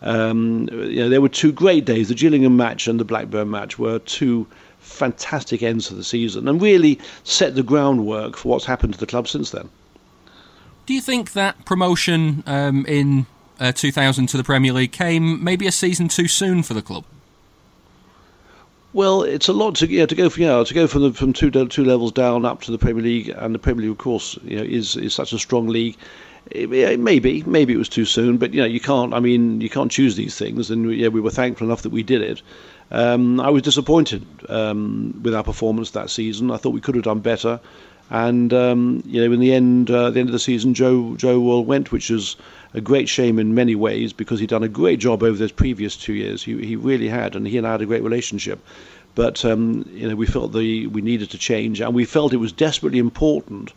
Um, 0.00 0.68
you 0.72 0.96
know, 0.96 1.10
there 1.10 1.20
were 1.20 1.28
two 1.28 1.52
great 1.52 1.84
days. 1.84 2.08
The 2.08 2.14
Gillingham 2.14 2.56
match 2.56 2.88
and 2.88 2.98
the 2.98 3.04
Blackburn 3.04 3.50
match 3.50 3.78
were 3.78 3.98
two 4.00 4.46
fantastic 4.82 5.62
ends 5.62 5.88
to 5.88 5.94
the 5.94 6.04
season 6.04 6.46
and 6.48 6.60
really 6.60 6.98
set 7.24 7.54
the 7.54 7.62
groundwork 7.62 8.36
for 8.36 8.50
what's 8.50 8.64
happened 8.64 8.92
to 8.94 9.00
the 9.00 9.06
club 9.06 9.26
since 9.28 9.50
then. 9.50 9.68
Do 10.86 10.94
you 10.94 11.00
think 11.00 11.32
that 11.32 11.64
promotion 11.64 12.42
um, 12.46 12.84
in 12.86 13.26
uh, 13.60 13.72
2000 13.72 14.26
to 14.26 14.36
the 14.36 14.44
Premier 14.44 14.72
League 14.72 14.92
came 14.92 15.42
maybe 15.42 15.66
a 15.66 15.72
season 15.72 16.08
too 16.08 16.28
soon 16.28 16.62
for 16.62 16.74
the 16.74 16.82
club? 16.82 17.04
Well, 18.94 19.22
it's 19.22 19.48
a 19.48 19.54
lot 19.54 19.76
to 19.76 19.88
yeah 19.88 20.04
to 20.04 20.14
go 20.14 20.28
from 20.28 20.42
yeah 20.42 20.62
to 20.62 20.74
go 20.74 20.86
from 20.86 21.02
the, 21.02 21.12
from 21.14 21.32
two 21.32 21.50
two 21.50 21.84
levels 21.84 22.12
down 22.12 22.44
up 22.44 22.60
to 22.62 22.70
the 22.70 22.76
Premier 22.76 23.02
League, 23.02 23.30
and 23.30 23.54
the 23.54 23.58
Premier 23.58 23.82
League, 23.84 23.92
of 23.92 23.98
course, 23.98 24.38
you 24.44 24.56
know, 24.56 24.62
is 24.62 24.96
is 24.96 25.14
such 25.14 25.32
a 25.32 25.38
strong 25.38 25.68
league. 25.68 25.96
Maybe 26.54 27.42
maybe 27.46 27.72
it 27.72 27.76
was 27.76 27.88
too 27.88 28.04
soon, 28.04 28.36
but 28.36 28.52
you 28.52 28.60
know 28.60 28.66
you 28.66 28.80
can't. 28.80 29.14
I 29.14 29.20
mean, 29.20 29.60
you 29.60 29.70
can't 29.70 29.90
choose 29.90 30.16
these 30.16 30.36
things, 30.36 30.70
and 30.70 30.92
yeah, 30.94 31.08
we 31.08 31.20
were 31.20 31.30
thankful 31.30 31.66
enough 31.66 31.82
that 31.82 31.90
we 31.90 32.02
did 32.02 32.20
it. 32.20 32.42
Um, 32.90 33.40
I 33.40 33.48
was 33.48 33.62
disappointed 33.62 34.26
um, 34.48 35.20
with 35.22 35.34
our 35.34 35.44
performance 35.44 35.92
that 35.92 36.10
season. 36.10 36.50
I 36.50 36.56
thought 36.56 36.74
we 36.74 36.80
could 36.80 36.96
have 36.96 37.04
done 37.04 37.20
better, 37.20 37.60
and 38.10 38.52
um, 38.52 39.02
you 39.06 39.24
know, 39.24 39.32
in 39.32 39.40
the 39.40 39.52
end, 39.54 39.90
uh, 39.90 40.10
the 40.10 40.20
end 40.20 40.28
of 40.28 40.32
the 40.32 40.38
season, 40.38 40.74
Joe 40.74 41.14
Joe 41.16 41.38
Royle 41.38 41.64
went, 41.64 41.92
which 41.92 42.10
was 42.10 42.36
a 42.74 42.80
great 42.80 43.08
shame 43.08 43.38
in 43.38 43.54
many 43.54 43.74
ways 43.74 44.12
because 44.12 44.40
he'd 44.40 44.50
done 44.50 44.64
a 44.64 44.68
great 44.68 44.98
job 44.98 45.22
over 45.22 45.38
those 45.38 45.52
previous 45.52 45.96
two 45.96 46.12
years. 46.12 46.42
He 46.42 46.60
he 46.66 46.76
really 46.76 47.08
had, 47.08 47.36
and 47.36 47.46
he 47.46 47.56
and 47.56 47.66
I 47.66 47.72
had 47.72 47.82
a 47.82 47.86
great 47.86 48.02
relationship. 48.02 48.58
But 49.14 49.44
um, 49.44 49.88
you 49.92 50.08
know, 50.08 50.16
we 50.16 50.26
felt 50.26 50.52
the 50.52 50.88
we 50.88 51.02
needed 51.02 51.30
to 51.30 51.38
change, 51.38 51.80
and 51.80 51.94
we 51.94 52.04
felt 52.04 52.32
it 52.32 52.38
was 52.38 52.52
desperately 52.52 52.98
important 52.98 53.72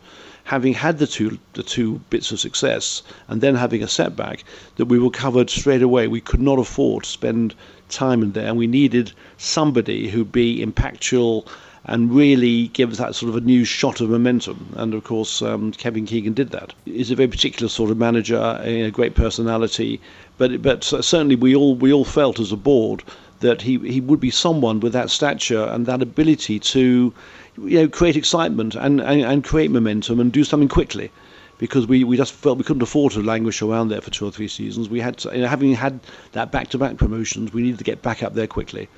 having 0.46 0.72
had 0.72 0.98
the 0.98 1.06
two 1.08 1.38
the 1.54 1.62
two 1.62 2.00
bits 2.08 2.30
of 2.30 2.38
success 2.38 3.02
and 3.28 3.40
then 3.40 3.56
having 3.56 3.82
a 3.82 3.88
setback, 3.88 4.44
that 4.76 4.86
we 4.86 4.98
were 4.98 5.10
covered 5.10 5.50
straight 5.50 5.82
away. 5.82 6.06
We 6.06 6.20
could 6.20 6.40
not 6.40 6.58
afford 6.60 7.02
to 7.02 7.10
spend 7.10 7.54
time 7.88 8.22
in 8.22 8.32
there, 8.32 8.48
and 8.48 8.56
we 8.56 8.68
needed 8.68 9.12
somebody 9.38 10.08
who'd 10.08 10.30
be 10.30 10.64
impactful 10.64 11.48
and 11.88 12.12
really 12.12 12.68
give 12.68 12.96
that 12.96 13.14
sort 13.14 13.30
of 13.30 13.36
a 13.36 13.40
new 13.40 13.64
shot 13.64 14.00
of 14.00 14.10
momentum. 14.10 14.74
And 14.76 14.94
of 14.94 15.02
course, 15.04 15.42
um, 15.42 15.72
Kevin 15.72 16.06
Keegan 16.06 16.32
did 16.32 16.50
that. 16.50 16.72
He's 16.84 17.10
a 17.10 17.16
very 17.16 17.28
particular 17.28 17.68
sort 17.68 17.90
of 17.90 17.96
manager, 17.96 18.60
a 18.62 18.90
great 18.90 19.14
personality, 19.16 20.00
but 20.38 20.62
but 20.62 20.84
certainly 20.84 21.34
we 21.34 21.56
all 21.56 21.74
we 21.74 21.92
all 21.92 22.04
felt 22.04 22.38
as 22.38 22.52
a 22.52 22.56
board 22.56 23.02
that 23.40 23.62
he 23.62 23.78
he 23.78 24.00
would 24.00 24.20
be 24.20 24.30
someone 24.30 24.78
with 24.78 24.92
that 24.92 25.10
stature 25.10 25.64
and 25.72 25.86
that 25.86 26.02
ability 26.02 26.58
to 26.60 27.12
you 27.58 27.80
know 27.80 27.88
create 27.88 28.16
excitement 28.16 28.74
and, 28.74 29.00
and, 29.00 29.22
and 29.22 29.44
create 29.44 29.70
momentum 29.70 30.20
and 30.20 30.32
do 30.32 30.44
something 30.44 30.68
quickly 30.68 31.10
because 31.58 31.86
we, 31.86 32.04
we 32.04 32.16
just 32.16 32.32
felt 32.32 32.58
we 32.58 32.64
couldn't 32.64 32.82
afford 32.82 33.12
to 33.12 33.22
languish 33.22 33.62
around 33.62 33.88
there 33.88 34.00
for 34.00 34.10
two 34.10 34.26
or 34.26 34.30
three 34.30 34.48
seasons. 34.48 34.88
We 34.88 35.00
had 35.00 35.16
to, 35.18 35.34
you 35.34 35.42
know, 35.42 35.48
having 35.48 35.72
had 35.72 36.00
that 36.32 36.52
back-to-back 36.52 36.98
promotions, 36.98 37.52
we 37.52 37.62
needed 37.62 37.78
to 37.78 37.84
get 37.84 38.02
back 38.02 38.22
up 38.22 38.34
there 38.34 38.46
quickly, 38.46 38.88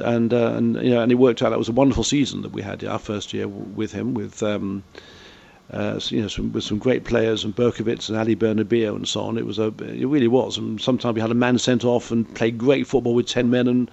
and 0.00 0.32
uh, 0.32 0.52
and 0.52 0.76
you 0.76 0.90
know, 0.90 1.02
and 1.02 1.10
it 1.10 1.16
worked 1.16 1.42
out. 1.42 1.50
That 1.50 1.58
was 1.58 1.68
a 1.68 1.72
wonderful 1.72 2.04
season 2.04 2.42
that 2.42 2.52
we 2.52 2.62
had 2.62 2.84
our 2.84 2.98
first 2.98 3.32
year 3.32 3.48
with 3.48 3.92
him, 3.92 4.14
with 4.14 4.42
um, 4.42 4.84
uh, 5.72 5.98
you 6.08 6.22
know, 6.22 6.28
some, 6.28 6.52
with 6.52 6.64
some 6.64 6.78
great 6.78 7.04
players 7.04 7.44
and 7.44 7.54
Berkovic 7.54 8.08
and 8.08 8.16
Ali 8.16 8.36
Benarbia 8.36 8.94
and 8.94 9.08
so 9.08 9.22
on. 9.22 9.36
It 9.36 9.46
was 9.46 9.58
a, 9.58 9.74
it 9.80 10.06
really 10.06 10.28
was. 10.28 10.58
And 10.58 10.80
sometimes 10.80 11.14
we 11.14 11.20
had 11.20 11.30
a 11.30 11.34
man 11.34 11.58
sent 11.58 11.84
off 11.84 12.10
and 12.10 12.32
played 12.34 12.56
great 12.56 12.86
football 12.86 13.14
with 13.14 13.26
ten 13.26 13.50
men 13.50 13.66
and, 13.66 13.90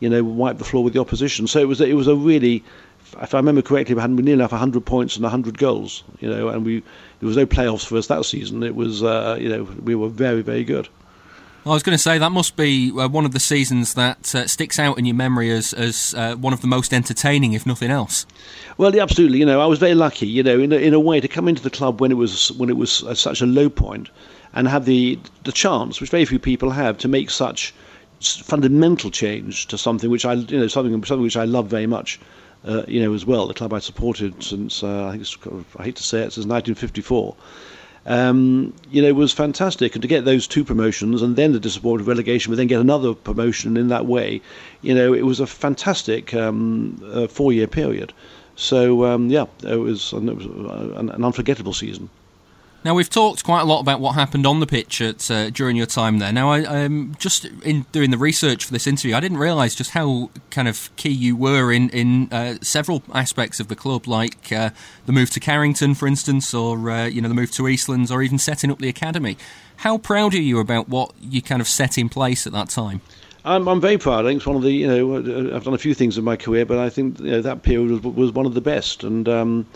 you 0.00 0.08
know, 0.08 0.24
wiped 0.24 0.58
the 0.58 0.64
floor 0.64 0.82
with 0.82 0.94
the 0.94 1.00
opposition. 1.00 1.46
So 1.46 1.60
it 1.60 1.68
was 1.68 1.80
it 1.80 1.94
was 1.94 2.08
a 2.08 2.16
really 2.16 2.64
if 3.20 3.34
I 3.34 3.38
remember 3.38 3.62
correctly, 3.62 3.94
we 3.94 4.00
had 4.00 4.10
nearly 4.10 4.32
enough 4.32 4.52
100 4.52 4.84
points 4.84 5.16
and 5.16 5.22
100 5.22 5.58
goals, 5.58 6.04
you 6.20 6.28
know, 6.28 6.48
and 6.48 6.64
we 6.64 6.80
there 7.20 7.26
was 7.26 7.36
no 7.36 7.46
playoffs 7.46 7.86
for 7.86 7.96
us 7.96 8.06
that 8.08 8.24
season. 8.24 8.62
It 8.62 8.74
was, 8.74 9.02
uh, 9.02 9.36
you 9.40 9.48
know, 9.48 9.64
we 9.82 9.94
were 9.94 10.08
very, 10.08 10.42
very 10.42 10.64
good. 10.64 10.88
I 11.64 11.68
was 11.68 11.84
going 11.84 11.96
to 11.96 12.02
say 12.02 12.18
that 12.18 12.32
must 12.32 12.56
be 12.56 12.90
uh, 12.90 13.08
one 13.08 13.24
of 13.24 13.32
the 13.32 13.38
seasons 13.38 13.94
that 13.94 14.34
uh, 14.34 14.48
sticks 14.48 14.80
out 14.80 14.98
in 14.98 15.04
your 15.04 15.14
memory 15.14 15.50
as 15.50 15.72
as 15.72 16.12
uh, 16.14 16.34
one 16.34 16.52
of 16.52 16.60
the 16.60 16.66
most 16.66 16.92
entertaining, 16.92 17.52
if 17.52 17.64
nothing 17.64 17.90
else. 17.90 18.26
Well, 18.78 18.94
yeah, 18.94 19.02
absolutely. 19.02 19.38
You 19.38 19.46
know, 19.46 19.60
I 19.60 19.66
was 19.66 19.78
very 19.78 19.94
lucky. 19.94 20.26
You 20.26 20.42
know, 20.42 20.58
in 20.58 20.72
a, 20.72 20.76
in 20.76 20.92
a 20.92 20.98
way, 20.98 21.20
to 21.20 21.28
come 21.28 21.46
into 21.46 21.62
the 21.62 21.70
club 21.70 22.00
when 22.00 22.10
it 22.10 22.16
was 22.16 22.50
when 22.52 22.68
it 22.68 22.76
was 22.76 23.04
at 23.04 23.16
such 23.16 23.40
a 23.40 23.46
low 23.46 23.68
point, 23.70 24.08
and 24.54 24.66
have 24.66 24.86
the 24.86 25.20
the 25.44 25.52
chance, 25.52 26.00
which 26.00 26.10
very 26.10 26.24
few 26.24 26.40
people 26.40 26.70
have, 26.70 26.98
to 26.98 27.08
make 27.08 27.30
such 27.30 27.72
fundamental 28.20 29.10
change 29.10 29.66
to 29.66 29.78
something 29.78 30.10
which 30.10 30.24
I, 30.24 30.34
you 30.34 30.58
know, 30.58 30.66
something 30.66 30.92
something 31.04 31.22
which 31.22 31.36
I 31.36 31.44
love 31.44 31.68
very 31.68 31.86
much 31.86 32.18
uh, 32.64 32.84
you 32.86 33.00
know, 33.00 33.12
as 33.14 33.26
well. 33.26 33.46
The 33.46 33.54
club 33.54 33.72
I 33.72 33.78
supported 33.78 34.42
since 34.42 34.82
uh, 34.82 35.06
I 35.06 35.18
think 35.18 35.66
I 35.78 35.84
hate 35.84 35.96
to 35.96 36.02
say 36.02 36.18
it 36.18 36.32
since 36.32 36.46
1954. 36.46 37.36
um, 38.06 38.74
you 38.90 39.00
know, 39.02 39.12
was 39.14 39.32
fantastic. 39.32 39.94
And 39.94 40.02
to 40.02 40.08
get 40.08 40.24
those 40.24 40.46
two 40.46 40.64
promotions 40.64 41.22
and 41.22 41.36
then 41.36 41.52
the 41.52 41.60
disappointing 41.60 42.06
relegation, 42.06 42.50
but 42.50 42.56
then 42.56 42.66
get 42.66 42.80
another 42.80 43.14
promotion 43.14 43.76
in 43.76 43.88
that 43.88 44.06
way, 44.06 44.40
you 44.80 44.94
know, 44.94 45.12
it 45.12 45.22
was 45.22 45.40
a 45.40 45.46
fantastic 45.46 46.34
um, 46.34 47.00
uh, 47.12 47.26
four-year 47.28 47.66
period. 47.66 48.12
So 48.56 49.04
um, 49.04 49.30
yeah, 49.30 49.46
it 49.64 49.76
was, 49.76 50.12
it 50.12 50.22
was 50.22 50.46
an 50.96 51.24
unforgettable 51.24 51.72
season. 51.72 52.10
Now 52.84 52.94
we've 52.94 53.08
talked 53.08 53.44
quite 53.44 53.60
a 53.60 53.64
lot 53.64 53.80
about 53.80 54.00
what 54.00 54.12
happened 54.12 54.44
on 54.44 54.58
the 54.58 54.66
pitch 54.66 55.00
at, 55.00 55.30
uh, 55.30 55.50
during 55.50 55.76
your 55.76 55.86
time 55.86 56.18
there. 56.18 56.32
Now, 56.32 56.50
I, 56.50 56.64
um, 56.64 57.14
just 57.16 57.44
in 57.62 57.86
doing 57.92 58.10
the 58.10 58.18
research 58.18 58.64
for 58.64 58.72
this 58.72 58.88
interview, 58.88 59.14
I 59.14 59.20
didn't 59.20 59.38
realise 59.38 59.76
just 59.76 59.92
how 59.92 60.30
kind 60.50 60.66
of 60.66 60.90
key 60.96 61.10
you 61.10 61.36
were 61.36 61.72
in 61.72 61.90
in 61.90 62.32
uh, 62.32 62.56
several 62.60 63.04
aspects 63.14 63.60
of 63.60 63.68
the 63.68 63.76
club, 63.76 64.08
like 64.08 64.50
uh, 64.50 64.70
the 65.06 65.12
move 65.12 65.30
to 65.30 65.40
Carrington, 65.40 65.94
for 65.94 66.08
instance, 66.08 66.52
or 66.52 66.90
uh, 66.90 67.06
you 67.06 67.20
know 67.20 67.28
the 67.28 67.34
move 67.34 67.52
to 67.52 67.62
Eastlands, 67.62 68.10
or 68.10 68.20
even 68.20 68.38
setting 68.38 68.70
up 68.70 68.80
the 68.80 68.88
academy. 68.88 69.38
How 69.76 69.96
proud 69.96 70.34
are 70.34 70.42
you 70.42 70.58
about 70.58 70.88
what 70.88 71.12
you 71.20 71.40
kind 71.40 71.60
of 71.60 71.68
set 71.68 71.96
in 71.96 72.08
place 72.08 72.48
at 72.48 72.52
that 72.52 72.68
time? 72.68 73.00
I'm, 73.44 73.68
I'm 73.68 73.80
very 73.80 73.98
proud. 73.98 74.24
I 74.24 74.28
think 74.28 74.38
it's 74.38 74.46
one 74.46 74.56
of 74.56 74.62
the 74.62 74.72
you 74.72 74.88
know 74.88 75.54
I've 75.54 75.62
done 75.62 75.74
a 75.74 75.78
few 75.78 75.94
things 75.94 76.18
in 76.18 76.24
my 76.24 76.36
career, 76.36 76.66
but 76.66 76.78
I 76.78 76.90
think 76.90 77.20
you 77.20 77.30
know, 77.30 77.42
that 77.42 77.62
period 77.62 78.04
was, 78.04 78.14
was 78.14 78.32
one 78.32 78.46
of 78.46 78.54
the 78.54 78.60
best 78.60 79.04
and. 79.04 79.28
Um, 79.28 79.66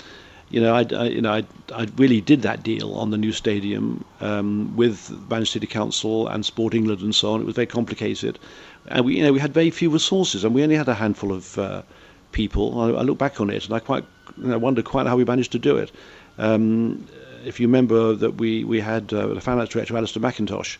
you 0.56 0.62
know, 0.62 0.74
I, 0.74 0.86
I, 0.96 1.04
you 1.08 1.20
know, 1.20 1.34
I, 1.34 1.44
I 1.74 1.86
really 1.98 2.22
did 2.22 2.40
that 2.40 2.62
deal 2.62 2.94
on 2.94 3.10
the 3.10 3.18
new 3.18 3.30
stadium 3.30 4.06
um, 4.22 4.74
with 4.74 5.10
Manchester 5.28 5.58
City 5.58 5.66
Council 5.66 6.28
and 6.28 6.46
Sport 6.46 6.72
England 6.72 7.02
and 7.02 7.14
so 7.14 7.34
on. 7.34 7.42
It 7.42 7.44
was 7.44 7.56
very 7.56 7.66
complicated, 7.66 8.38
and 8.86 9.04
we, 9.04 9.16
you 9.18 9.22
know, 9.22 9.34
we 9.34 9.38
had 9.38 9.52
very 9.52 9.68
few 9.68 9.90
resources, 9.90 10.44
and 10.44 10.54
we 10.54 10.62
only 10.62 10.76
had 10.76 10.88
a 10.88 10.94
handful 10.94 11.30
of 11.30 11.58
uh, 11.58 11.82
people. 12.32 12.80
I, 12.80 13.00
I, 13.00 13.02
look 13.02 13.18
back 13.18 13.38
on 13.38 13.50
it, 13.50 13.66
and 13.66 13.74
I 13.74 13.80
quite, 13.80 14.06
you 14.38 14.48
know, 14.48 14.56
wonder 14.56 14.80
quite 14.80 15.06
how 15.06 15.14
we 15.14 15.26
managed 15.26 15.52
to 15.52 15.58
do 15.58 15.76
it. 15.76 15.92
Um, 16.38 17.06
if 17.44 17.60
you 17.60 17.66
remember 17.66 18.14
that 18.14 18.36
we 18.36 18.64
we 18.64 18.80
had 18.80 19.12
uh, 19.12 19.26
the 19.26 19.42
finance 19.42 19.68
director 19.68 19.94
Alistair 19.94 20.22
Mackintosh, 20.22 20.78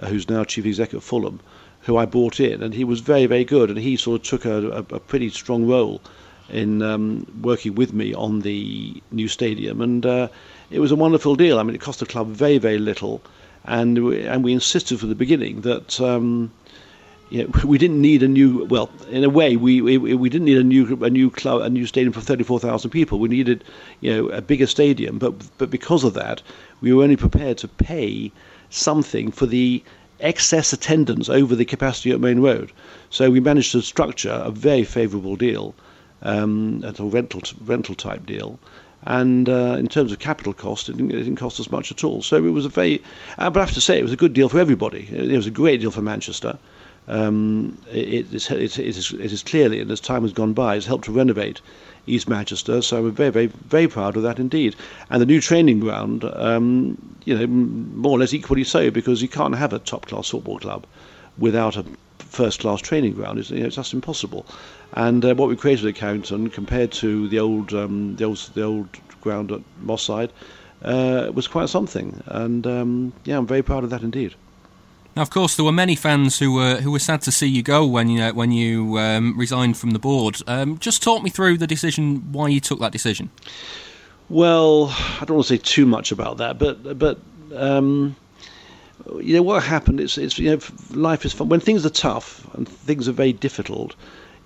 uh, 0.00 0.06
who's 0.08 0.28
now 0.28 0.44
chief 0.44 0.66
executive 0.66 0.98
of 0.98 1.04
Fulham, 1.04 1.40
who 1.80 1.96
I 1.96 2.04
brought 2.04 2.40
in, 2.40 2.62
and 2.62 2.74
he 2.74 2.84
was 2.84 3.00
very 3.00 3.24
very 3.24 3.44
good, 3.44 3.70
and 3.70 3.78
he 3.78 3.96
sort 3.96 4.20
of 4.20 4.26
took 4.28 4.44
a, 4.44 4.70
a, 4.70 4.96
a 4.96 5.00
pretty 5.00 5.30
strong 5.30 5.66
role 5.66 6.02
in 6.50 6.82
um, 6.82 7.26
working 7.42 7.74
with 7.74 7.92
me 7.92 8.14
on 8.14 8.40
the 8.40 9.02
new 9.10 9.28
stadium, 9.28 9.80
and 9.80 10.04
uh, 10.04 10.28
it 10.70 10.78
was 10.78 10.92
a 10.92 10.96
wonderful 10.96 11.36
deal. 11.36 11.58
I 11.58 11.62
mean, 11.62 11.74
it 11.74 11.80
cost 11.80 12.00
the 12.00 12.06
club 12.06 12.28
very, 12.28 12.58
very 12.58 12.78
little, 12.78 13.22
and 13.64 14.04
we, 14.04 14.26
and 14.26 14.44
we 14.44 14.52
insisted 14.52 15.00
from 15.00 15.08
the 15.08 15.14
beginning 15.14 15.62
that. 15.62 16.00
Um, 16.00 16.52
you 17.30 17.42
know, 17.42 17.50
we 17.64 17.78
didn't 17.78 18.00
need 18.00 18.22
a 18.22 18.28
new. 18.28 18.64
Well, 18.66 18.90
in 19.10 19.24
a 19.24 19.28
way, 19.28 19.56
we, 19.56 19.80
we 19.80 19.96
we 19.96 20.28
didn't 20.28 20.44
need 20.44 20.58
a 20.58 20.62
new 20.62 21.02
a 21.02 21.10
new 21.10 21.30
club 21.30 21.62
a 21.62 21.70
new 21.70 21.86
stadium 21.86 22.12
for 22.12 22.20
thirty 22.20 22.44
four 22.44 22.60
thousand 22.60 22.90
people. 22.90 23.18
We 23.18 23.28
needed, 23.28 23.64
you 24.00 24.12
know, 24.12 24.28
a 24.28 24.42
bigger 24.42 24.66
stadium. 24.66 25.18
But 25.18 25.34
but 25.58 25.70
because 25.70 26.04
of 26.04 26.14
that, 26.14 26.42
we 26.80 26.92
were 26.92 27.02
only 27.02 27.16
prepared 27.16 27.58
to 27.58 27.68
pay 27.68 28.30
something 28.68 29.30
for 29.30 29.46
the 29.46 29.82
excess 30.20 30.72
attendance 30.72 31.28
over 31.28 31.56
the 31.56 31.64
capacity 31.64 32.10
at 32.10 32.20
Maine 32.20 32.40
Road. 32.40 32.72
So 33.10 33.30
we 33.30 33.40
managed 33.40 33.72
to 33.72 33.80
structure 33.82 34.42
a 34.44 34.50
very 34.50 34.84
favourable 34.84 35.36
deal 35.36 35.74
um, 36.24 36.82
at 36.84 36.98
a 36.98 37.04
rental 37.04 37.42
rental 37.64 37.94
type 37.94 38.26
deal. 38.26 38.58
And 39.06 39.50
uh, 39.50 39.76
in 39.78 39.86
terms 39.88 40.12
of 40.12 40.18
capital 40.18 40.54
cost, 40.54 40.88
it 40.88 40.96
didn't, 40.96 41.12
it 41.12 41.18
didn't, 41.18 41.36
cost 41.36 41.60
us 41.60 41.70
much 41.70 41.90
at 41.90 42.04
all. 42.04 42.22
So 42.22 42.36
it 42.36 42.50
was 42.50 42.64
a 42.64 42.70
very, 42.70 43.02
uh, 43.36 43.50
but 43.50 43.60
I 43.60 43.64
have 43.64 43.74
to 43.74 43.80
say, 43.80 43.98
it 43.98 44.02
was 44.02 44.12
a 44.12 44.16
good 44.16 44.32
deal 44.32 44.48
for 44.48 44.58
everybody. 44.58 45.06
It 45.12 45.36
was 45.36 45.46
a 45.46 45.50
great 45.50 45.82
deal 45.82 45.90
for 45.90 46.00
Manchester. 46.00 46.58
Um, 47.06 47.76
it, 47.92 48.32
it's, 48.32 48.50
it, 48.50 48.78
is, 48.78 49.12
it 49.12 49.32
is 49.32 49.42
clearly, 49.42 49.80
and 49.80 49.90
as 49.90 50.00
time 50.00 50.22
has 50.22 50.32
gone 50.32 50.54
by, 50.54 50.74
has 50.74 50.86
helped 50.86 51.04
to 51.04 51.12
renovate 51.12 51.60
East 52.06 52.30
Manchester. 52.30 52.80
So 52.80 53.06
I'm 53.06 53.12
very, 53.12 53.30
very, 53.30 53.46
very 53.46 53.88
proud 53.88 54.16
of 54.16 54.22
that 54.22 54.38
indeed. 54.38 54.74
And 55.10 55.20
the 55.20 55.26
new 55.26 55.42
training 55.42 55.80
ground, 55.80 56.24
um, 56.24 56.96
you 57.26 57.36
know, 57.36 57.46
more 57.46 58.12
or 58.12 58.18
less 58.20 58.32
equally 58.32 58.64
so, 58.64 58.90
because 58.90 59.20
you 59.20 59.28
can't 59.28 59.54
have 59.54 59.74
a 59.74 59.80
top 59.80 60.06
class 60.06 60.30
football 60.30 60.58
club 60.58 60.86
without 61.36 61.76
a 61.76 61.84
first 62.34 62.60
class 62.60 62.80
training 62.80 63.14
ground. 63.14 63.38
It's, 63.38 63.50
you 63.50 63.60
know, 63.60 63.66
it's 63.66 63.76
just 63.76 63.94
impossible. 63.94 64.46
And 64.92 65.24
uh, 65.24 65.34
what 65.34 65.48
we 65.48 65.56
created 65.56 65.86
at 65.86 65.94
Carrington, 65.94 66.50
compared 66.50 66.92
to 66.92 67.28
the 67.28 67.38
old 67.38 67.72
um, 67.72 68.16
the 68.16 68.24
old 68.24 68.38
the 68.54 68.62
old 68.62 68.88
ground 69.20 69.52
at 69.52 69.60
Moss 69.80 70.02
Side, 70.02 70.32
uh, 70.82 71.30
was 71.32 71.48
quite 71.48 71.68
something. 71.68 72.22
And 72.26 72.66
um, 72.66 73.12
yeah, 73.24 73.38
I'm 73.38 73.46
very 73.46 73.62
proud 73.62 73.84
of 73.84 73.90
that 73.90 74.02
indeed. 74.02 74.34
Now, 75.16 75.22
of 75.22 75.30
course, 75.30 75.54
there 75.54 75.64
were 75.64 75.72
many 75.72 75.94
fans 75.94 76.38
who 76.40 76.52
were 76.52 76.80
who 76.80 76.90
were 76.90 76.98
sad 76.98 77.22
to 77.22 77.32
see 77.32 77.46
you 77.46 77.62
go 77.62 77.86
when 77.86 78.08
you 78.08 78.30
when 78.30 78.50
you 78.50 78.98
um, 78.98 79.38
resigned 79.38 79.76
from 79.76 79.90
the 79.92 79.98
board. 79.98 80.38
Um, 80.46 80.78
just 80.78 81.02
talk 81.02 81.22
me 81.22 81.30
through 81.30 81.58
the 81.58 81.66
decision, 81.66 82.32
why 82.32 82.48
you 82.48 82.60
took 82.60 82.80
that 82.80 82.92
decision. 82.92 83.30
Well, 84.28 84.88
I 85.20 85.24
don't 85.24 85.36
want 85.36 85.46
to 85.46 85.54
say 85.54 85.58
too 85.58 85.86
much 85.86 86.10
about 86.10 86.38
that, 86.38 86.58
but 86.58 86.98
but 86.98 87.20
um, 87.54 88.16
you 89.20 89.34
know 89.34 89.42
what 89.42 89.62
happened. 89.62 90.00
It's 90.00 90.18
it's 90.18 90.38
you 90.38 90.50
know 90.50 90.60
life 90.90 91.24
is 91.24 91.32
fun 91.32 91.48
when 91.48 91.60
things 91.60 91.84
are 91.84 91.90
tough 91.90 92.46
and 92.54 92.68
things 92.68 93.08
are 93.08 93.12
very 93.12 93.32
difficult 93.32 93.94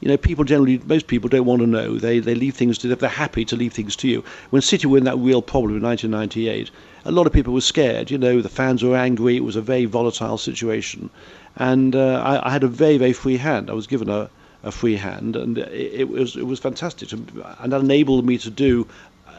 you 0.00 0.06
know, 0.06 0.16
people 0.16 0.44
generally, 0.44 0.78
most 0.86 1.08
people 1.08 1.28
don't 1.28 1.44
want 1.44 1.60
to 1.60 1.66
know. 1.66 1.98
They 1.98 2.20
they 2.20 2.34
leave 2.34 2.54
things 2.54 2.78
to. 2.78 2.94
They're 2.94 3.08
happy 3.08 3.44
to 3.46 3.56
leave 3.56 3.72
things 3.72 3.96
to 3.96 4.08
you. 4.08 4.22
When 4.50 4.62
City 4.62 4.86
were 4.86 4.98
in 4.98 5.04
that 5.04 5.18
real 5.18 5.42
problem 5.42 5.76
in 5.76 5.82
1998, 5.82 6.70
a 7.04 7.10
lot 7.10 7.26
of 7.26 7.32
people 7.32 7.52
were 7.52 7.60
scared. 7.60 8.10
You 8.10 8.18
know, 8.18 8.40
the 8.40 8.48
fans 8.48 8.82
were 8.84 8.96
angry. 8.96 9.36
It 9.36 9.44
was 9.44 9.56
a 9.56 9.60
very 9.60 9.86
volatile 9.86 10.38
situation, 10.38 11.10
and 11.56 11.96
uh, 11.96 12.22
I, 12.24 12.48
I, 12.48 12.50
had 12.52 12.62
a 12.62 12.68
very 12.68 12.96
very 12.96 13.12
free 13.12 13.38
hand. 13.38 13.70
I 13.70 13.72
was 13.72 13.88
given 13.88 14.08
a, 14.08 14.30
a 14.62 14.70
free 14.70 14.94
hand, 14.96 15.34
and 15.34 15.58
it, 15.58 16.00
it 16.00 16.08
was 16.08 16.36
it 16.36 16.46
was 16.46 16.60
fantastic, 16.60 17.10
and 17.10 17.72
that 17.72 17.80
enabled 17.80 18.24
me 18.24 18.38
to 18.38 18.50
do 18.50 18.86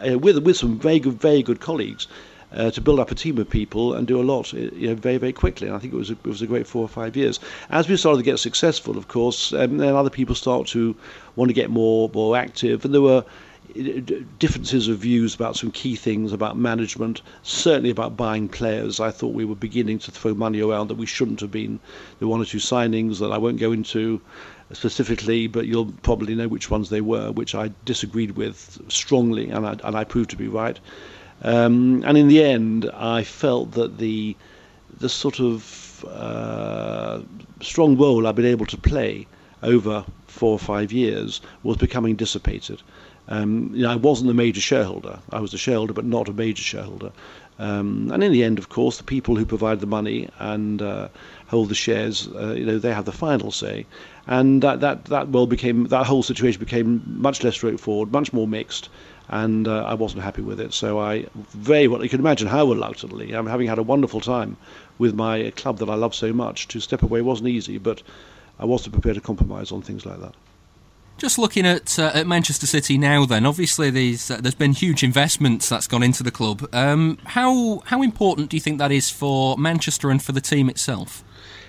uh, 0.05 0.19
with 0.19 0.39
with 0.39 0.57
some 0.57 0.77
very 0.77 0.99
good 0.99 1.21
very 1.21 1.41
good 1.41 1.61
colleagues 1.61 2.07
uh, 2.53 2.71
to 2.71 2.81
build 2.81 2.99
up 2.99 3.11
a 3.11 3.15
team 3.15 3.37
of 3.37 3.49
people 3.49 3.93
and 3.93 4.07
do 4.07 4.19
a 4.19 4.23
lot 4.23 4.51
you 4.53 4.89
know, 4.89 4.95
very, 4.95 5.17
very 5.17 5.33
quickly. 5.33 5.67
And 5.67 5.75
I 5.75 5.79
think 5.79 5.93
it 5.93 5.97
was, 5.97 6.09
a, 6.09 6.13
it 6.13 6.25
was 6.25 6.41
a 6.41 6.47
great 6.47 6.67
four 6.67 6.81
or 6.81 6.87
five 6.87 7.15
years. 7.15 7.39
As 7.69 7.87
we 7.87 7.97
started 7.97 8.17
to 8.17 8.23
get 8.23 8.39
successful, 8.39 8.97
of 8.97 9.07
course, 9.07 9.53
um, 9.53 9.77
then 9.77 9.95
other 9.95 10.09
people 10.09 10.35
start 10.35 10.67
to 10.67 10.95
want 11.35 11.49
to 11.49 11.53
get 11.53 11.69
more, 11.69 12.09
more 12.13 12.35
active. 12.35 12.85
And 12.85 12.93
there 12.93 13.01
were 13.01 13.23
uh, 13.77 14.01
differences 14.39 14.87
of 14.87 14.97
views 14.97 15.35
about 15.35 15.55
some 15.55 15.71
key 15.71 15.95
things 15.95 16.33
about 16.33 16.57
management, 16.57 17.21
certainly 17.43 17.91
about 17.91 18.17
buying 18.17 18.49
players. 18.49 18.99
I 18.99 19.11
thought 19.11 19.33
we 19.33 19.45
were 19.45 19.55
beginning 19.55 19.99
to 19.99 20.11
throw 20.11 20.33
money 20.33 20.61
around 20.61 20.87
that 20.87 20.97
we 20.97 21.05
shouldn't 21.05 21.41
have 21.41 21.51
been. 21.51 21.79
There 22.17 22.27
were 22.27 22.31
one 22.31 22.41
or 22.41 22.45
two 22.45 22.57
signings 22.57 23.19
that 23.19 23.31
I 23.31 23.37
won't 23.37 23.59
go 23.59 23.71
into 23.71 24.21
specifically, 24.71 25.47
but 25.47 25.67
you'll 25.67 25.93
probably 26.03 26.35
know 26.35 26.47
which 26.47 26.69
ones 26.69 26.89
they 26.89 27.01
were, 27.01 27.31
which 27.31 27.55
I 27.55 27.71
disagreed 27.85 28.31
with 28.31 28.81
strongly, 28.87 29.49
and 29.49 29.65
I, 29.65 29.75
and 29.83 29.95
I 29.95 30.03
proved 30.03 30.29
to 30.31 30.35
be 30.35 30.47
right. 30.47 30.79
Um, 31.41 32.03
and 32.05 32.17
in 32.17 32.27
the 32.27 32.43
end, 32.43 32.89
I 32.93 33.23
felt 33.23 33.71
that 33.71 33.97
the 33.97 34.35
the 34.99 35.09
sort 35.09 35.39
of 35.39 36.05
uh, 36.05 37.21
strong 37.61 37.97
role 37.97 38.27
I've 38.27 38.35
been 38.35 38.45
able 38.45 38.65
to 38.65 38.77
play 38.77 39.27
over 39.63 40.05
four 40.27 40.51
or 40.51 40.59
five 40.59 40.91
years 40.91 41.41
was 41.63 41.77
becoming 41.77 42.15
dissipated. 42.15 42.81
Um, 43.29 43.71
you 43.73 43.83
know, 43.83 43.91
I 43.91 43.95
wasn't 43.95 44.31
a 44.31 44.33
major 44.33 44.61
shareholder. 44.61 45.19
I 45.31 45.39
was 45.39 45.53
a 45.53 45.57
shareholder, 45.57 45.93
but 45.93 46.05
not 46.05 46.27
a 46.27 46.33
major 46.33 46.63
shareholder. 46.63 47.11
Um, 47.59 48.09
and 48.11 48.23
in 48.23 48.31
the 48.31 48.43
end, 48.43 48.57
of 48.57 48.69
course, 48.69 48.97
the 48.97 49.03
people 49.03 49.35
who 49.35 49.45
provide 49.45 49.81
the 49.81 49.85
money 49.85 50.29
and 50.39 50.81
uh, 50.81 51.09
hold 51.47 51.69
the 51.69 51.75
shares, 51.75 52.27
uh, 52.35 52.53
you 52.57 52.65
know, 52.65 52.79
they 52.79 52.93
have 52.93 53.05
the 53.05 53.11
final 53.11 53.51
say. 53.51 53.85
And 54.27 54.61
that 54.63 54.79
that 54.79 55.05
that 55.05 55.29
well 55.29 55.45
became 55.45 55.87
that 55.87 56.05
whole 56.05 56.23
situation 56.23 56.59
became 56.59 57.03
much 57.05 57.43
less 57.43 57.55
straightforward, 57.55 58.11
much 58.11 58.31
more 58.33 58.47
mixed 58.47 58.89
and 59.29 59.67
uh, 59.67 59.83
I 59.83 59.93
wasn't 59.93 60.23
happy 60.23 60.41
with 60.41 60.59
it. 60.59 60.73
So 60.73 60.99
I 60.99 61.27
very 61.35 61.87
well, 61.87 62.03
you 62.03 62.09
can 62.09 62.19
imagine 62.19 62.47
how 62.47 62.65
reluctantly, 62.65 63.33
I'm 63.33 63.47
having 63.47 63.67
had 63.67 63.77
a 63.77 63.83
wonderful 63.83 64.21
time 64.21 64.57
with 64.97 65.13
my 65.13 65.51
club 65.55 65.77
that 65.79 65.89
I 65.89 65.95
love 65.95 66.15
so 66.15 66.33
much. 66.33 66.67
To 66.69 66.79
step 66.79 67.03
away 67.03 67.21
wasn't 67.21 67.49
easy, 67.49 67.77
but 67.77 68.01
I 68.59 68.65
wasn't 68.65 68.93
prepared 68.93 69.15
to 69.15 69.21
compromise 69.21 69.71
on 69.71 69.81
things 69.81 70.05
like 70.05 70.19
that. 70.19 70.33
Just 71.17 71.37
looking 71.37 71.65
at 71.65 71.99
uh, 71.99 72.11
at 72.13 72.27
Manchester 72.27 72.65
City 72.65 72.97
now, 72.97 73.25
then 73.25 73.45
obviously 73.45 73.89
uh, 73.89 74.37
there's 74.39 74.55
been 74.55 74.71
huge 74.71 75.03
investments 75.03 75.67
that's 75.67 75.85
gone 75.85 76.01
into 76.01 76.23
the 76.23 76.31
club. 76.31 76.67
Um, 76.73 77.17
how 77.25 77.83
how 77.85 78.01
important 78.01 78.49
do 78.49 78.57
you 78.57 78.61
think 78.61 78.79
that 78.79 78.91
is 78.91 79.09
for 79.09 79.57
Manchester 79.57 80.09
and 80.09 80.23
for 80.23 80.31
the 80.31 80.41
team 80.41 80.69
itself? 80.69 81.23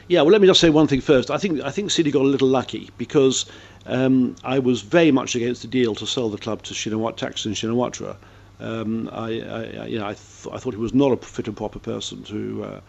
Yeah, 0.06 0.22
well, 0.22 0.32
let 0.32 0.40
me 0.40 0.48
just 0.48 0.60
say 0.60 0.70
one 0.70 0.86
thing 0.86 1.00
first. 1.00 1.30
I 1.30 1.36
think 1.36 1.60
I 1.60 1.70
think 1.70 1.90
City 1.90 2.10
got 2.10 2.22
a 2.22 2.28
little 2.28 2.48
lucky 2.48 2.90
because 2.96 3.44
um, 3.86 4.36
I 4.44 4.58
was 4.58 4.82
very 4.82 5.10
much 5.10 5.34
against 5.34 5.62
the 5.62 5.68
deal 5.68 5.94
to 5.96 6.06
sell 6.06 6.28
the 6.28 6.38
club 6.38 6.62
to 6.64 6.74
Shinawatra, 6.74 7.16
Thaksin 7.16 7.52
Shinawatra. 7.52 8.16
Um, 8.60 9.08
I, 9.12 9.40
I, 9.40 9.86
you 9.86 9.98
know, 9.98 10.06
I, 10.06 10.14
th- 10.14 10.48
I 10.52 10.58
thought 10.58 10.74
he 10.74 10.80
was 10.80 10.92
not 10.92 11.12
a 11.12 11.16
fit 11.16 11.48
and 11.48 11.56
proper 11.56 11.78
person 11.78 12.22
to 12.24 12.64
uh, 12.64 12.80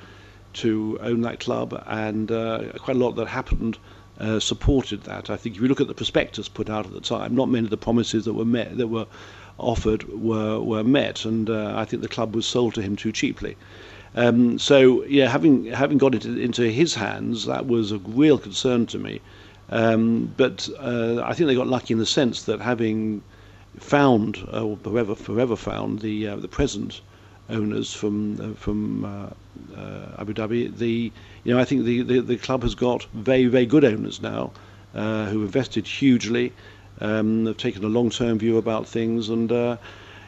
to 0.54 1.00
own 1.02 1.22
that 1.22 1.40
club, 1.40 1.82
and 1.88 2.30
uh, 2.30 2.64
quite 2.80 2.98
a 2.98 3.00
lot 3.00 3.12
that 3.14 3.28
happened 3.28 3.78
uh, 4.20 4.40
supported 4.40 5.04
that. 5.04 5.30
I 5.30 5.38
think 5.38 5.56
if 5.56 5.62
you 5.62 5.68
look 5.70 5.80
at 5.80 5.88
the 5.88 5.94
prospectus 5.94 6.50
put 6.50 6.70
out 6.70 6.86
at 6.86 6.92
the 6.94 7.00
time, 7.00 7.36
not 7.36 7.50
many 7.50 7.66
of 7.66 7.70
the 7.70 7.78
promises 7.78 8.26
that 8.26 8.34
were 8.34 8.46
met 8.46 8.78
that 8.78 8.88
were 8.88 9.08
offered 9.58 10.04
were 10.10 10.60
were 10.60 10.84
met, 10.84 11.24
and 11.24 11.50
uh, 11.50 11.74
I 11.76 11.86
think 11.86 12.02
the 12.02 12.10
club 12.10 12.36
was 12.36 12.46
sold 12.46 12.74
to 12.76 12.82
him 12.82 12.98
too 12.98 13.14
cheaply. 13.14 13.56
Um, 14.14 14.60
so 14.60 15.06
yeah, 15.06 15.30
having 15.30 15.66
having 15.68 15.98
got 15.98 16.14
it 16.16 16.26
into 16.26 16.64
his 16.64 16.96
hands, 16.96 17.46
that 17.46 17.66
was 17.68 17.94
a 17.94 17.98
real 18.00 18.38
concern 18.38 18.86
to 18.88 19.00
me. 19.00 19.22
Um, 19.72 20.34
but 20.36 20.68
uh, 20.80 21.22
I 21.24 21.34
think 21.34 21.48
they 21.48 21.56
got 21.56 21.68
lucky 21.68 21.94
in 21.94 22.00
the 22.00 22.06
sense 22.06 22.44
that 22.44 22.60
having 22.60 23.24
found, 23.80 24.46
uh, 24.54 24.66
or 24.66 24.78
forever, 24.78 25.16
forever 25.16 25.56
found, 25.56 26.00
the 26.00 26.28
uh, 26.28 26.36
the 26.36 26.50
present 26.50 27.02
owners 27.50 27.94
from 27.94 28.40
uh, 28.42 28.54
from 28.56 29.06
uh, 29.06 29.30
Abu 30.20 30.34
Dhabi. 30.34 30.78
The 30.78 31.12
you 31.46 31.54
know 31.54 31.60
I 31.60 31.64
think 31.64 31.86
the, 31.86 32.02
the, 32.02 32.20
the 32.20 32.38
club 32.38 32.64
has 32.64 32.76
got 32.76 33.06
very 33.14 33.46
very 33.46 33.66
good 33.66 33.86
owners 33.86 34.22
now 34.22 34.52
who 34.94 35.44
invested 35.44 35.88
hugely. 35.88 36.52
Um, 37.00 37.48
have 37.48 37.58
taken 37.58 37.84
a 37.84 37.88
long-term 37.88 38.38
view 38.38 38.60
about 38.60 38.88
things, 38.88 39.30
and 39.30 39.50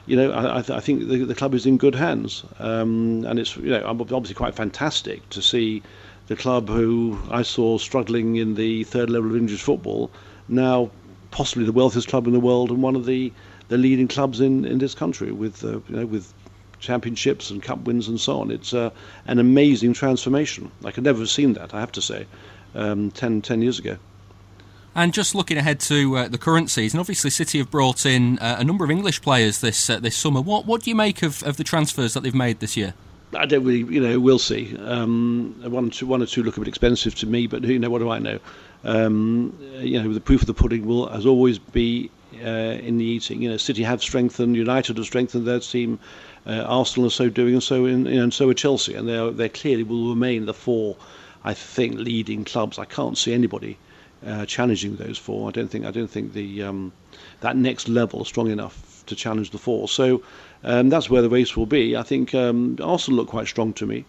you 0.07 0.15
know 0.15 0.31
I, 0.33 0.61
th- 0.61 0.75
I 0.75 0.79
think 0.79 1.07
the, 1.07 1.25
the, 1.25 1.35
club 1.35 1.53
is 1.53 1.65
in 1.65 1.77
good 1.77 1.93
hands. 1.93 2.43
Um, 2.59 3.25
and 3.25 3.37
it's 3.37 3.57
you 3.57 3.69
know 3.69 3.83
obviously 3.85 4.33
quite 4.33 4.55
fantastic 4.55 5.29
to 5.29 5.41
see 5.41 5.83
the 6.27 6.35
club 6.35 6.69
who 6.69 7.17
I 7.29 7.41
saw 7.41 7.77
struggling 7.77 8.37
in 8.37 8.55
the 8.55 8.83
third 8.85 9.09
level 9.09 9.29
of 9.29 9.35
English 9.35 9.61
football 9.61 10.09
now 10.47 10.89
possibly 11.31 11.65
the 11.65 11.71
wealthiest 11.71 12.07
club 12.07 12.27
in 12.27 12.33
the 12.33 12.39
world 12.39 12.69
and 12.69 12.81
one 12.81 12.95
of 12.95 13.05
the, 13.05 13.33
the 13.69 13.77
leading 13.77 14.07
clubs 14.07 14.39
in, 14.39 14.65
in 14.65 14.77
this 14.77 14.93
country 14.93 15.31
with 15.31 15.63
uh, 15.63 15.79
you 15.89 15.95
know 15.95 16.05
with 16.05 16.33
championships 16.79 17.49
and 17.49 17.63
cup 17.63 17.79
wins 17.85 18.07
and 18.07 18.19
so 18.19 18.39
on. 18.39 18.51
It's 18.51 18.73
uh, 18.73 18.91
an 19.25 19.39
amazing 19.39 19.93
transformation. 19.93 20.69
I 20.83 20.91
could 20.91 21.05
never 21.05 21.19
have 21.19 21.29
seen 21.29 21.53
that, 21.53 21.73
I 21.73 21.79
have 21.79 21.93
to 21.93 22.01
say, 22.01 22.27
um, 22.75 23.09
10, 23.11 23.41
10 23.41 23.61
years 23.61 23.79
ago. 23.79 23.97
And 24.93 25.13
just 25.13 25.33
looking 25.33 25.57
ahead 25.57 25.79
to 25.81 26.17
uh, 26.17 26.27
the 26.27 26.37
current 26.37 26.69
season, 26.69 26.99
obviously 26.99 27.29
City 27.29 27.57
have 27.57 27.71
brought 27.71 28.05
in 28.05 28.37
uh, 28.39 28.57
a 28.59 28.63
number 28.63 28.83
of 28.83 28.91
English 28.91 29.21
players 29.21 29.61
this 29.61 29.89
uh, 29.89 29.99
this 29.99 30.15
summer. 30.15 30.39
What 30.39 30.67
what 30.67 30.83
do 30.83 30.91
you 30.91 30.95
make 30.95 31.23
of, 31.23 31.41
of 31.41 31.57
the 31.57 31.63
transfers 31.63 32.13
that 32.13 32.21
they've 32.21 32.35
made 32.35 32.59
this 32.59 32.77
year? 32.77 32.93
I 33.35 33.45
don't 33.45 33.63
really, 33.63 33.93
you 33.93 34.01
know, 34.01 34.19
we'll 34.19 34.39
see. 34.39 34.75
Um, 34.77 35.55
one, 35.63 35.89
two, 35.89 36.05
one 36.05 36.21
or 36.21 36.25
two 36.25 36.43
look 36.43 36.57
a 36.57 36.59
bit 36.59 36.67
expensive 36.67 37.15
to 37.15 37.25
me, 37.25 37.47
but 37.47 37.63
you 37.63 37.79
know? 37.79 37.89
What 37.89 37.99
do 37.99 38.09
I 38.09 38.19
know? 38.19 38.39
Um, 38.83 39.57
you 39.79 40.01
know, 40.01 40.13
the 40.13 40.19
proof 40.19 40.41
of 40.41 40.47
the 40.47 40.53
pudding 40.53 40.85
will, 40.85 41.09
as 41.09 41.25
always, 41.25 41.57
be 41.59 42.11
uh, 42.35 42.77
in 42.87 42.97
the 42.97 43.05
eating. 43.05 43.41
You 43.41 43.49
know, 43.51 43.57
City 43.57 43.83
have 43.83 44.01
strengthened, 44.01 44.55
United 44.55 44.97
have 44.97 45.05
strengthened 45.05 45.47
their 45.47 45.59
team, 45.59 45.99
uh, 46.45 46.63
Arsenal 46.67 47.07
are 47.07 47.11
so 47.11 47.29
doing, 47.29 47.53
and 47.53 47.63
so 47.63 47.85
in, 47.85 48.05
you 48.05 48.15
know, 48.15 48.23
and 48.23 48.33
so 48.33 48.49
are 48.49 48.53
Chelsea, 48.53 48.93
and 48.93 49.07
they 49.07 49.29
they 49.31 49.49
clearly 49.49 49.83
will 49.83 50.09
remain 50.09 50.45
the 50.45 50.53
four, 50.53 50.97
I 51.43 51.53
think, 51.53 51.95
leading 51.95 52.43
clubs. 52.43 52.77
I 52.79 52.85
can't 52.85 53.17
see 53.17 53.33
anybody 53.33 53.77
uh, 54.25 54.45
challenging 54.45 54.95
those 54.95 55.17
four. 55.17 55.49
I 55.49 55.51
don't 55.51 55.67
think 55.67 55.85
I 55.85 55.91
don't 55.91 56.09
think 56.09 56.33
the 56.33 56.63
um, 56.63 56.91
that 57.41 57.55
next 57.55 57.87
level 57.87 58.21
is 58.21 58.27
strong 58.27 58.49
enough 58.49 59.03
to 59.05 59.15
challenge 59.15 59.51
the 59.51 59.57
four. 59.57 59.87
So 59.87 60.23
um, 60.63 60.89
that's 60.89 61.09
where 61.09 61.21
the 61.21 61.29
race 61.29 61.57
will 61.57 61.65
be. 61.65 61.95
I 61.97 62.03
think 62.03 62.33
um, 62.33 62.77
Arsenal 62.81 63.17
look 63.17 63.27
quite 63.27 63.47
strong 63.47 63.73
to 63.73 63.85
me 63.85 64.05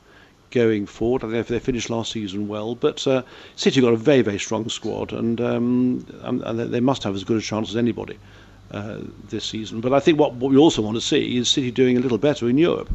going 0.50 0.86
forward. 0.86 1.24
I 1.24 1.26
think 1.28 1.38
if 1.38 1.48
they 1.48 1.58
finished 1.58 1.90
last 1.90 2.12
season 2.12 2.46
well, 2.48 2.74
but 2.74 3.06
uh, 3.06 3.22
City 3.56 3.80
got 3.80 3.92
a 3.92 3.96
very 3.96 4.22
very 4.22 4.38
strong 4.38 4.68
squad, 4.68 5.12
and, 5.12 5.40
um, 5.40 6.06
and 6.22 6.60
they 6.60 6.80
must 6.80 7.02
have 7.02 7.14
as 7.14 7.24
good 7.24 7.38
a 7.38 7.40
chance 7.40 7.70
as 7.70 7.76
anybody. 7.76 8.18
Uh, 8.70 8.98
this 9.28 9.44
season, 9.44 9.80
but 9.80 9.92
I 9.92 10.00
think 10.00 10.18
what, 10.18 10.32
what 10.34 10.50
we 10.50 10.56
also 10.56 10.82
want 10.82 10.96
to 10.96 11.00
see 11.00 11.36
is 11.36 11.48
City 11.48 11.70
doing 11.70 11.96
a 11.96 12.00
little 12.00 12.18
better 12.18 12.48
in 12.48 12.58
Europe, 12.58 12.90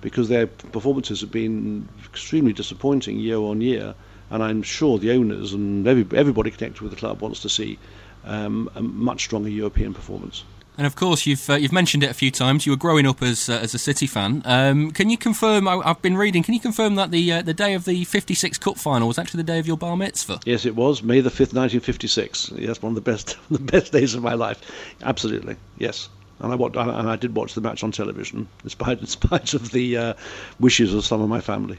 because 0.00 0.28
their 0.28 0.46
performances 0.48 1.20
have 1.20 1.30
been 1.30 1.86
extremely 2.04 2.52
disappointing 2.52 3.20
year 3.20 3.36
on 3.36 3.60
year 3.60 3.94
and 4.30 4.42
I'm 4.42 4.62
sure 4.62 4.98
the 4.98 5.12
owners 5.12 5.52
and 5.52 5.86
every, 5.86 6.06
everybody 6.16 6.50
connected 6.50 6.82
with 6.82 6.92
the 6.92 6.96
club 6.96 7.20
wants 7.20 7.40
to 7.40 7.48
see 7.48 7.78
um, 8.24 8.70
a 8.74 8.82
much 8.82 9.24
stronger 9.24 9.48
European 9.48 9.94
performance. 9.94 10.44
And 10.78 10.86
of 10.86 10.96
course, 10.96 11.26
you've 11.26 11.50
uh, 11.50 11.54
you've 11.54 11.72
mentioned 11.72 12.04
it 12.04 12.10
a 12.10 12.14
few 12.14 12.30
times. 12.30 12.64
You 12.64 12.72
were 12.72 12.78
growing 12.78 13.06
up 13.06 13.20
as 13.22 13.50
uh, 13.50 13.54
as 13.54 13.74
a 13.74 13.78
City 13.78 14.06
fan. 14.06 14.40
Um, 14.46 14.92
can 14.92 15.10
you 15.10 15.18
confirm? 15.18 15.68
I, 15.68 15.76
have 15.84 16.00
been 16.00 16.16
reading. 16.16 16.42
Can 16.42 16.54
you 16.54 16.60
confirm 16.60 16.94
that 16.94 17.10
the 17.10 17.30
uh, 17.32 17.42
the 17.42 17.52
day 17.52 17.74
of 17.74 17.84
the 17.84 18.04
'56 18.04 18.56
Cup 18.56 18.78
final 18.78 19.08
was 19.08 19.18
actually 19.18 19.38
the 19.38 19.52
day 19.52 19.58
of 19.58 19.66
your 19.66 19.76
bar 19.76 19.94
mitzvah? 19.96 20.40
Yes, 20.46 20.64
it 20.64 20.76
was 20.76 21.02
May 21.02 21.20
the 21.20 21.28
fifth, 21.28 21.52
1956. 21.52 22.52
Yes, 22.56 22.80
one 22.80 22.92
of 22.92 22.94
the 22.94 23.02
best 23.02 23.36
the 23.50 23.58
best 23.58 23.92
days 23.92 24.14
of 24.14 24.22
my 24.22 24.32
life. 24.32 24.58
Absolutely, 25.02 25.56
yes. 25.76 26.08
And 26.38 26.50
I 26.50 26.54
watched, 26.54 26.76
and 26.76 27.10
I 27.10 27.16
did 27.16 27.34
watch 27.34 27.52
the 27.52 27.60
match 27.60 27.84
on 27.84 27.92
television, 27.92 28.48
despite 28.62 29.00
in 29.00 29.06
spite 29.06 29.52
of 29.52 29.72
the 29.72 29.98
uh, 29.98 30.14
wishes 30.58 30.94
of 30.94 31.04
some 31.04 31.20
of 31.20 31.28
my 31.28 31.42
family. 31.42 31.78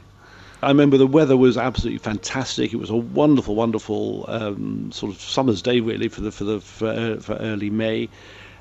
I 0.62 0.68
remember 0.68 0.96
the 0.96 1.08
weather 1.08 1.36
was 1.36 1.56
absolutely 1.56 1.98
fantastic. 1.98 2.72
It 2.72 2.76
was 2.76 2.90
a 2.90 2.96
wonderful, 2.96 3.56
wonderful 3.56 4.24
um, 4.28 4.92
sort 4.92 5.12
of 5.12 5.20
summer's 5.20 5.60
day, 5.60 5.80
really, 5.80 6.08
for 6.08 6.20
the 6.20 6.30
for 6.30 6.44
the 6.44 6.60
for, 6.60 6.86
uh, 6.88 7.16
for 7.16 7.34
early 7.34 7.68
May. 7.68 8.08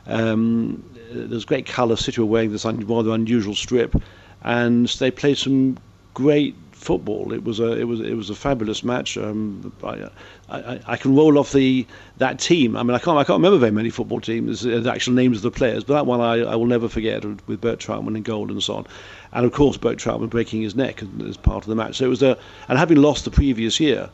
Um, 0.07 0.83
there's 1.11 1.45
great 1.45 1.67
colour. 1.67 1.95
City 1.95 2.19
were 2.19 2.27
wearing 2.27 2.51
this 2.51 2.65
un- 2.65 2.87
rather 2.87 3.11
unusual 3.11 3.53
strip, 3.53 3.95
and 4.43 4.87
they 4.87 5.11
played 5.11 5.37
some 5.37 5.77
great 6.15 6.55
football. 6.81 7.31
It 7.31 7.43
was 7.43 7.59
a 7.59 7.71
it 7.73 7.85
was 7.85 7.99
it 8.01 8.15
was 8.15 8.29
a 8.29 8.35
fabulous 8.35 8.83
match. 8.83 9.17
Um, 9.17 9.71
I, 9.83 10.09
I, 10.49 10.79
I, 10.87 10.97
can 10.97 11.15
roll 11.15 11.37
off 11.37 11.53
the 11.53 11.85
that 12.17 12.39
team. 12.39 12.75
I 12.75 12.83
mean, 12.83 12.95
I 12.95 12.99
can't 12.99 13.17
I 13.17 13.23
can't 13.23 13.37
remember 13.37 13.59
very 13.59 13.71
many 13.71 13.89
football 13.89 14.19
teams, 14.19 14.65
uh, 14.65 14.79
the 14.79 14.91
actual 14.91 15.13
names 15.13 15.37
of 15.37 15.43
the 15.43 15.51
players, 15.51 15.83
but 15.83 15.93
that 15.93 16.05
one 16.05 16.19
I, 16.19 16.39
I 16.41 16.55
will 16.55 16.65
never 16.65 16.89
forget 16.89 17.23
with 17.23 17.61
Bert 17.61 17.79
Trautmann 17.79 18.17
in 18.17 18.23
goal 18.23 18.49
and 18.49 18.61
so 18.61 18.75
on, 18.75 18.87
and 19.31 19.45
of 19.45 19.53
course 19.53 19.77
Bert 19.77 19.99
Trautmann 19.99 20.29
breaking 20.29 20.63
his 20.63 20.75
neck 20.75 21.03
as 21.25 21.37
part 21.37 21.63
of 21.63 21.69
the 21.69 21.75
match. 21.75 21.97
So 21.97 22.05
it 22.05 22.09
was 22.09 22.23
a 22.23 22.37
and 22.67 22.77
having 22.77 22.97
lost 22.97 23.25
the 23.25 23.31
previous 23.31 23.79
year. 23.79 24.09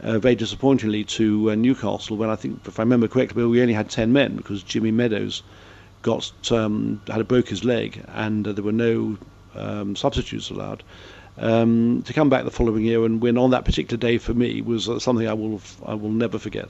Uh, 0.00 0.18
very 0.18 0.34
disappointingly 0.34 1.04
to 1.04 1.52
uh, 1.52 1.54
Newcastle, 1.54 2.16
when 2.16 2.28
I 2.28 2.34
think, 2.34 2.66
if 2.66 2.80
I 2.80 2.82
remember 2.82 3.06
correctly, 3.06 3.44
we 3.44 3.62
only 3.62 3.74
had 3.74 3.88
ten 3.88 4.12
men 4.12 4.34
because 4.34 4.64
Jimmy 4.64 4.90
Meadows 4.90 5.44
got 6.00 6.32
um, 6.50 7.00
had 7.06 7.20
a 7.20 7.24
broke 7.24 7.48
his 7.48 7.62
leg, 7.62 8.04
and 8.08 8.48
uh, 8.48 8.52
there 8.52 8.64
were 8.64 8.72
no 8.72 9.16
um, 9.54 9.94
substitutes 9.94 10.50
allowed 10.50 10.82
um, 11.38 12.02
to 12.02 12.12
come 12.12 12.28
back 12.28 12.44
the 12.44 12.50
following 12.50 12.84
year 12.84 13.04
and 13.04 13.20
win 13.20 13.38
on 13.38 13.50
that 13.50 13.64
particular 13.64 13.98
day 13.98 14.18
for 14.18 14.34
me 14.34 14.60
was 14.60 14.88
uh, 14.88 14.98
something 14.98 15.26
I 15.26 15.34
will 15.34 15.60
I 15.84 15.94
will 15.94 16.10
never 16.10 16.38
forget. 16.38 16.68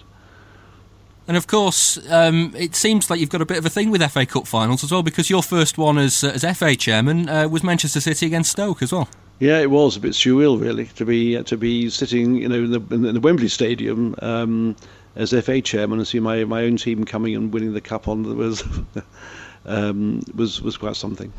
And 1.29 1.37
of 1.37 1.47
course, 1.47 1.99
um, 2.11 2.53
it 2.57 2.75
seems 2.75 3.09
like 3.09 3.21
you've 3.21 3.31
got 3.31 3.41
a 3.41 3.47
bit 3.47 3.59
of 3.59 3.65
a 3.65 3.71
thing 3.71 3.91
with 3.91 4.03
FA 4.11 4.27
Cup 4.27 4.47
finals 4.47 4.83
as 4.83 4.91
well, 4.91 5.05
because 5.05 5.31
your 5.31 5.43
first 5.43 5.79
one 5.79 5.97
as, 5.97 6.25
uh, 6.25 6.33
as 6.35 6.59
FA 6.59 6.75
chairman 6.75 7.29
uh, 7.29 7.49
was 7.49 7.63
Manchester 7.63 8.01
City 8.01 8.27
against 8.27 8.51
Stoke 8.51 8.83
as 8.83 8.93
well. 8.93 9.09
Yeah, 9.39 9.59
it 9.61 9.71
was 9.71 9.97
a 9.97 10.01
bit 10.01 10.13
surreal, 10.13 10.61
really, 10.61 10.87
to 10.87 11.05
be 11.05 11.37
uh, 11.37 11.43
to 11.45 11.57
be 11.57 11.91
sitting, 11.91 12.37
you 12.37 12.49
know, 12.49 12.57
in 12.57 12.71
the, 12.71 12.95
in 12.95 13.15
the 13.15 13.21
Wembley 13.21 13.49
Stadium 13.49 14.15
um, 14.21 14.77
as 15.15 15.31
FA 15.31 15.61
chairman 15.61 15.99
and 15.99 16.09
see 16.09 16.21
my, 16.21 16.45
my 16.45 16.63
own 16.65 16.77
team 16.77 17.05
coming 17.05 17.37
and 17.37 17.53
winning 17.53 17.73
the 17.73 17.81
cup 17.81 18.09
on 18.09 18.37
was 18.37 18.65
um, 19.65 20.23
was 20.35 20.61
was 20.61 20.77
quite 20.77 20.97
something. 20.97 21.33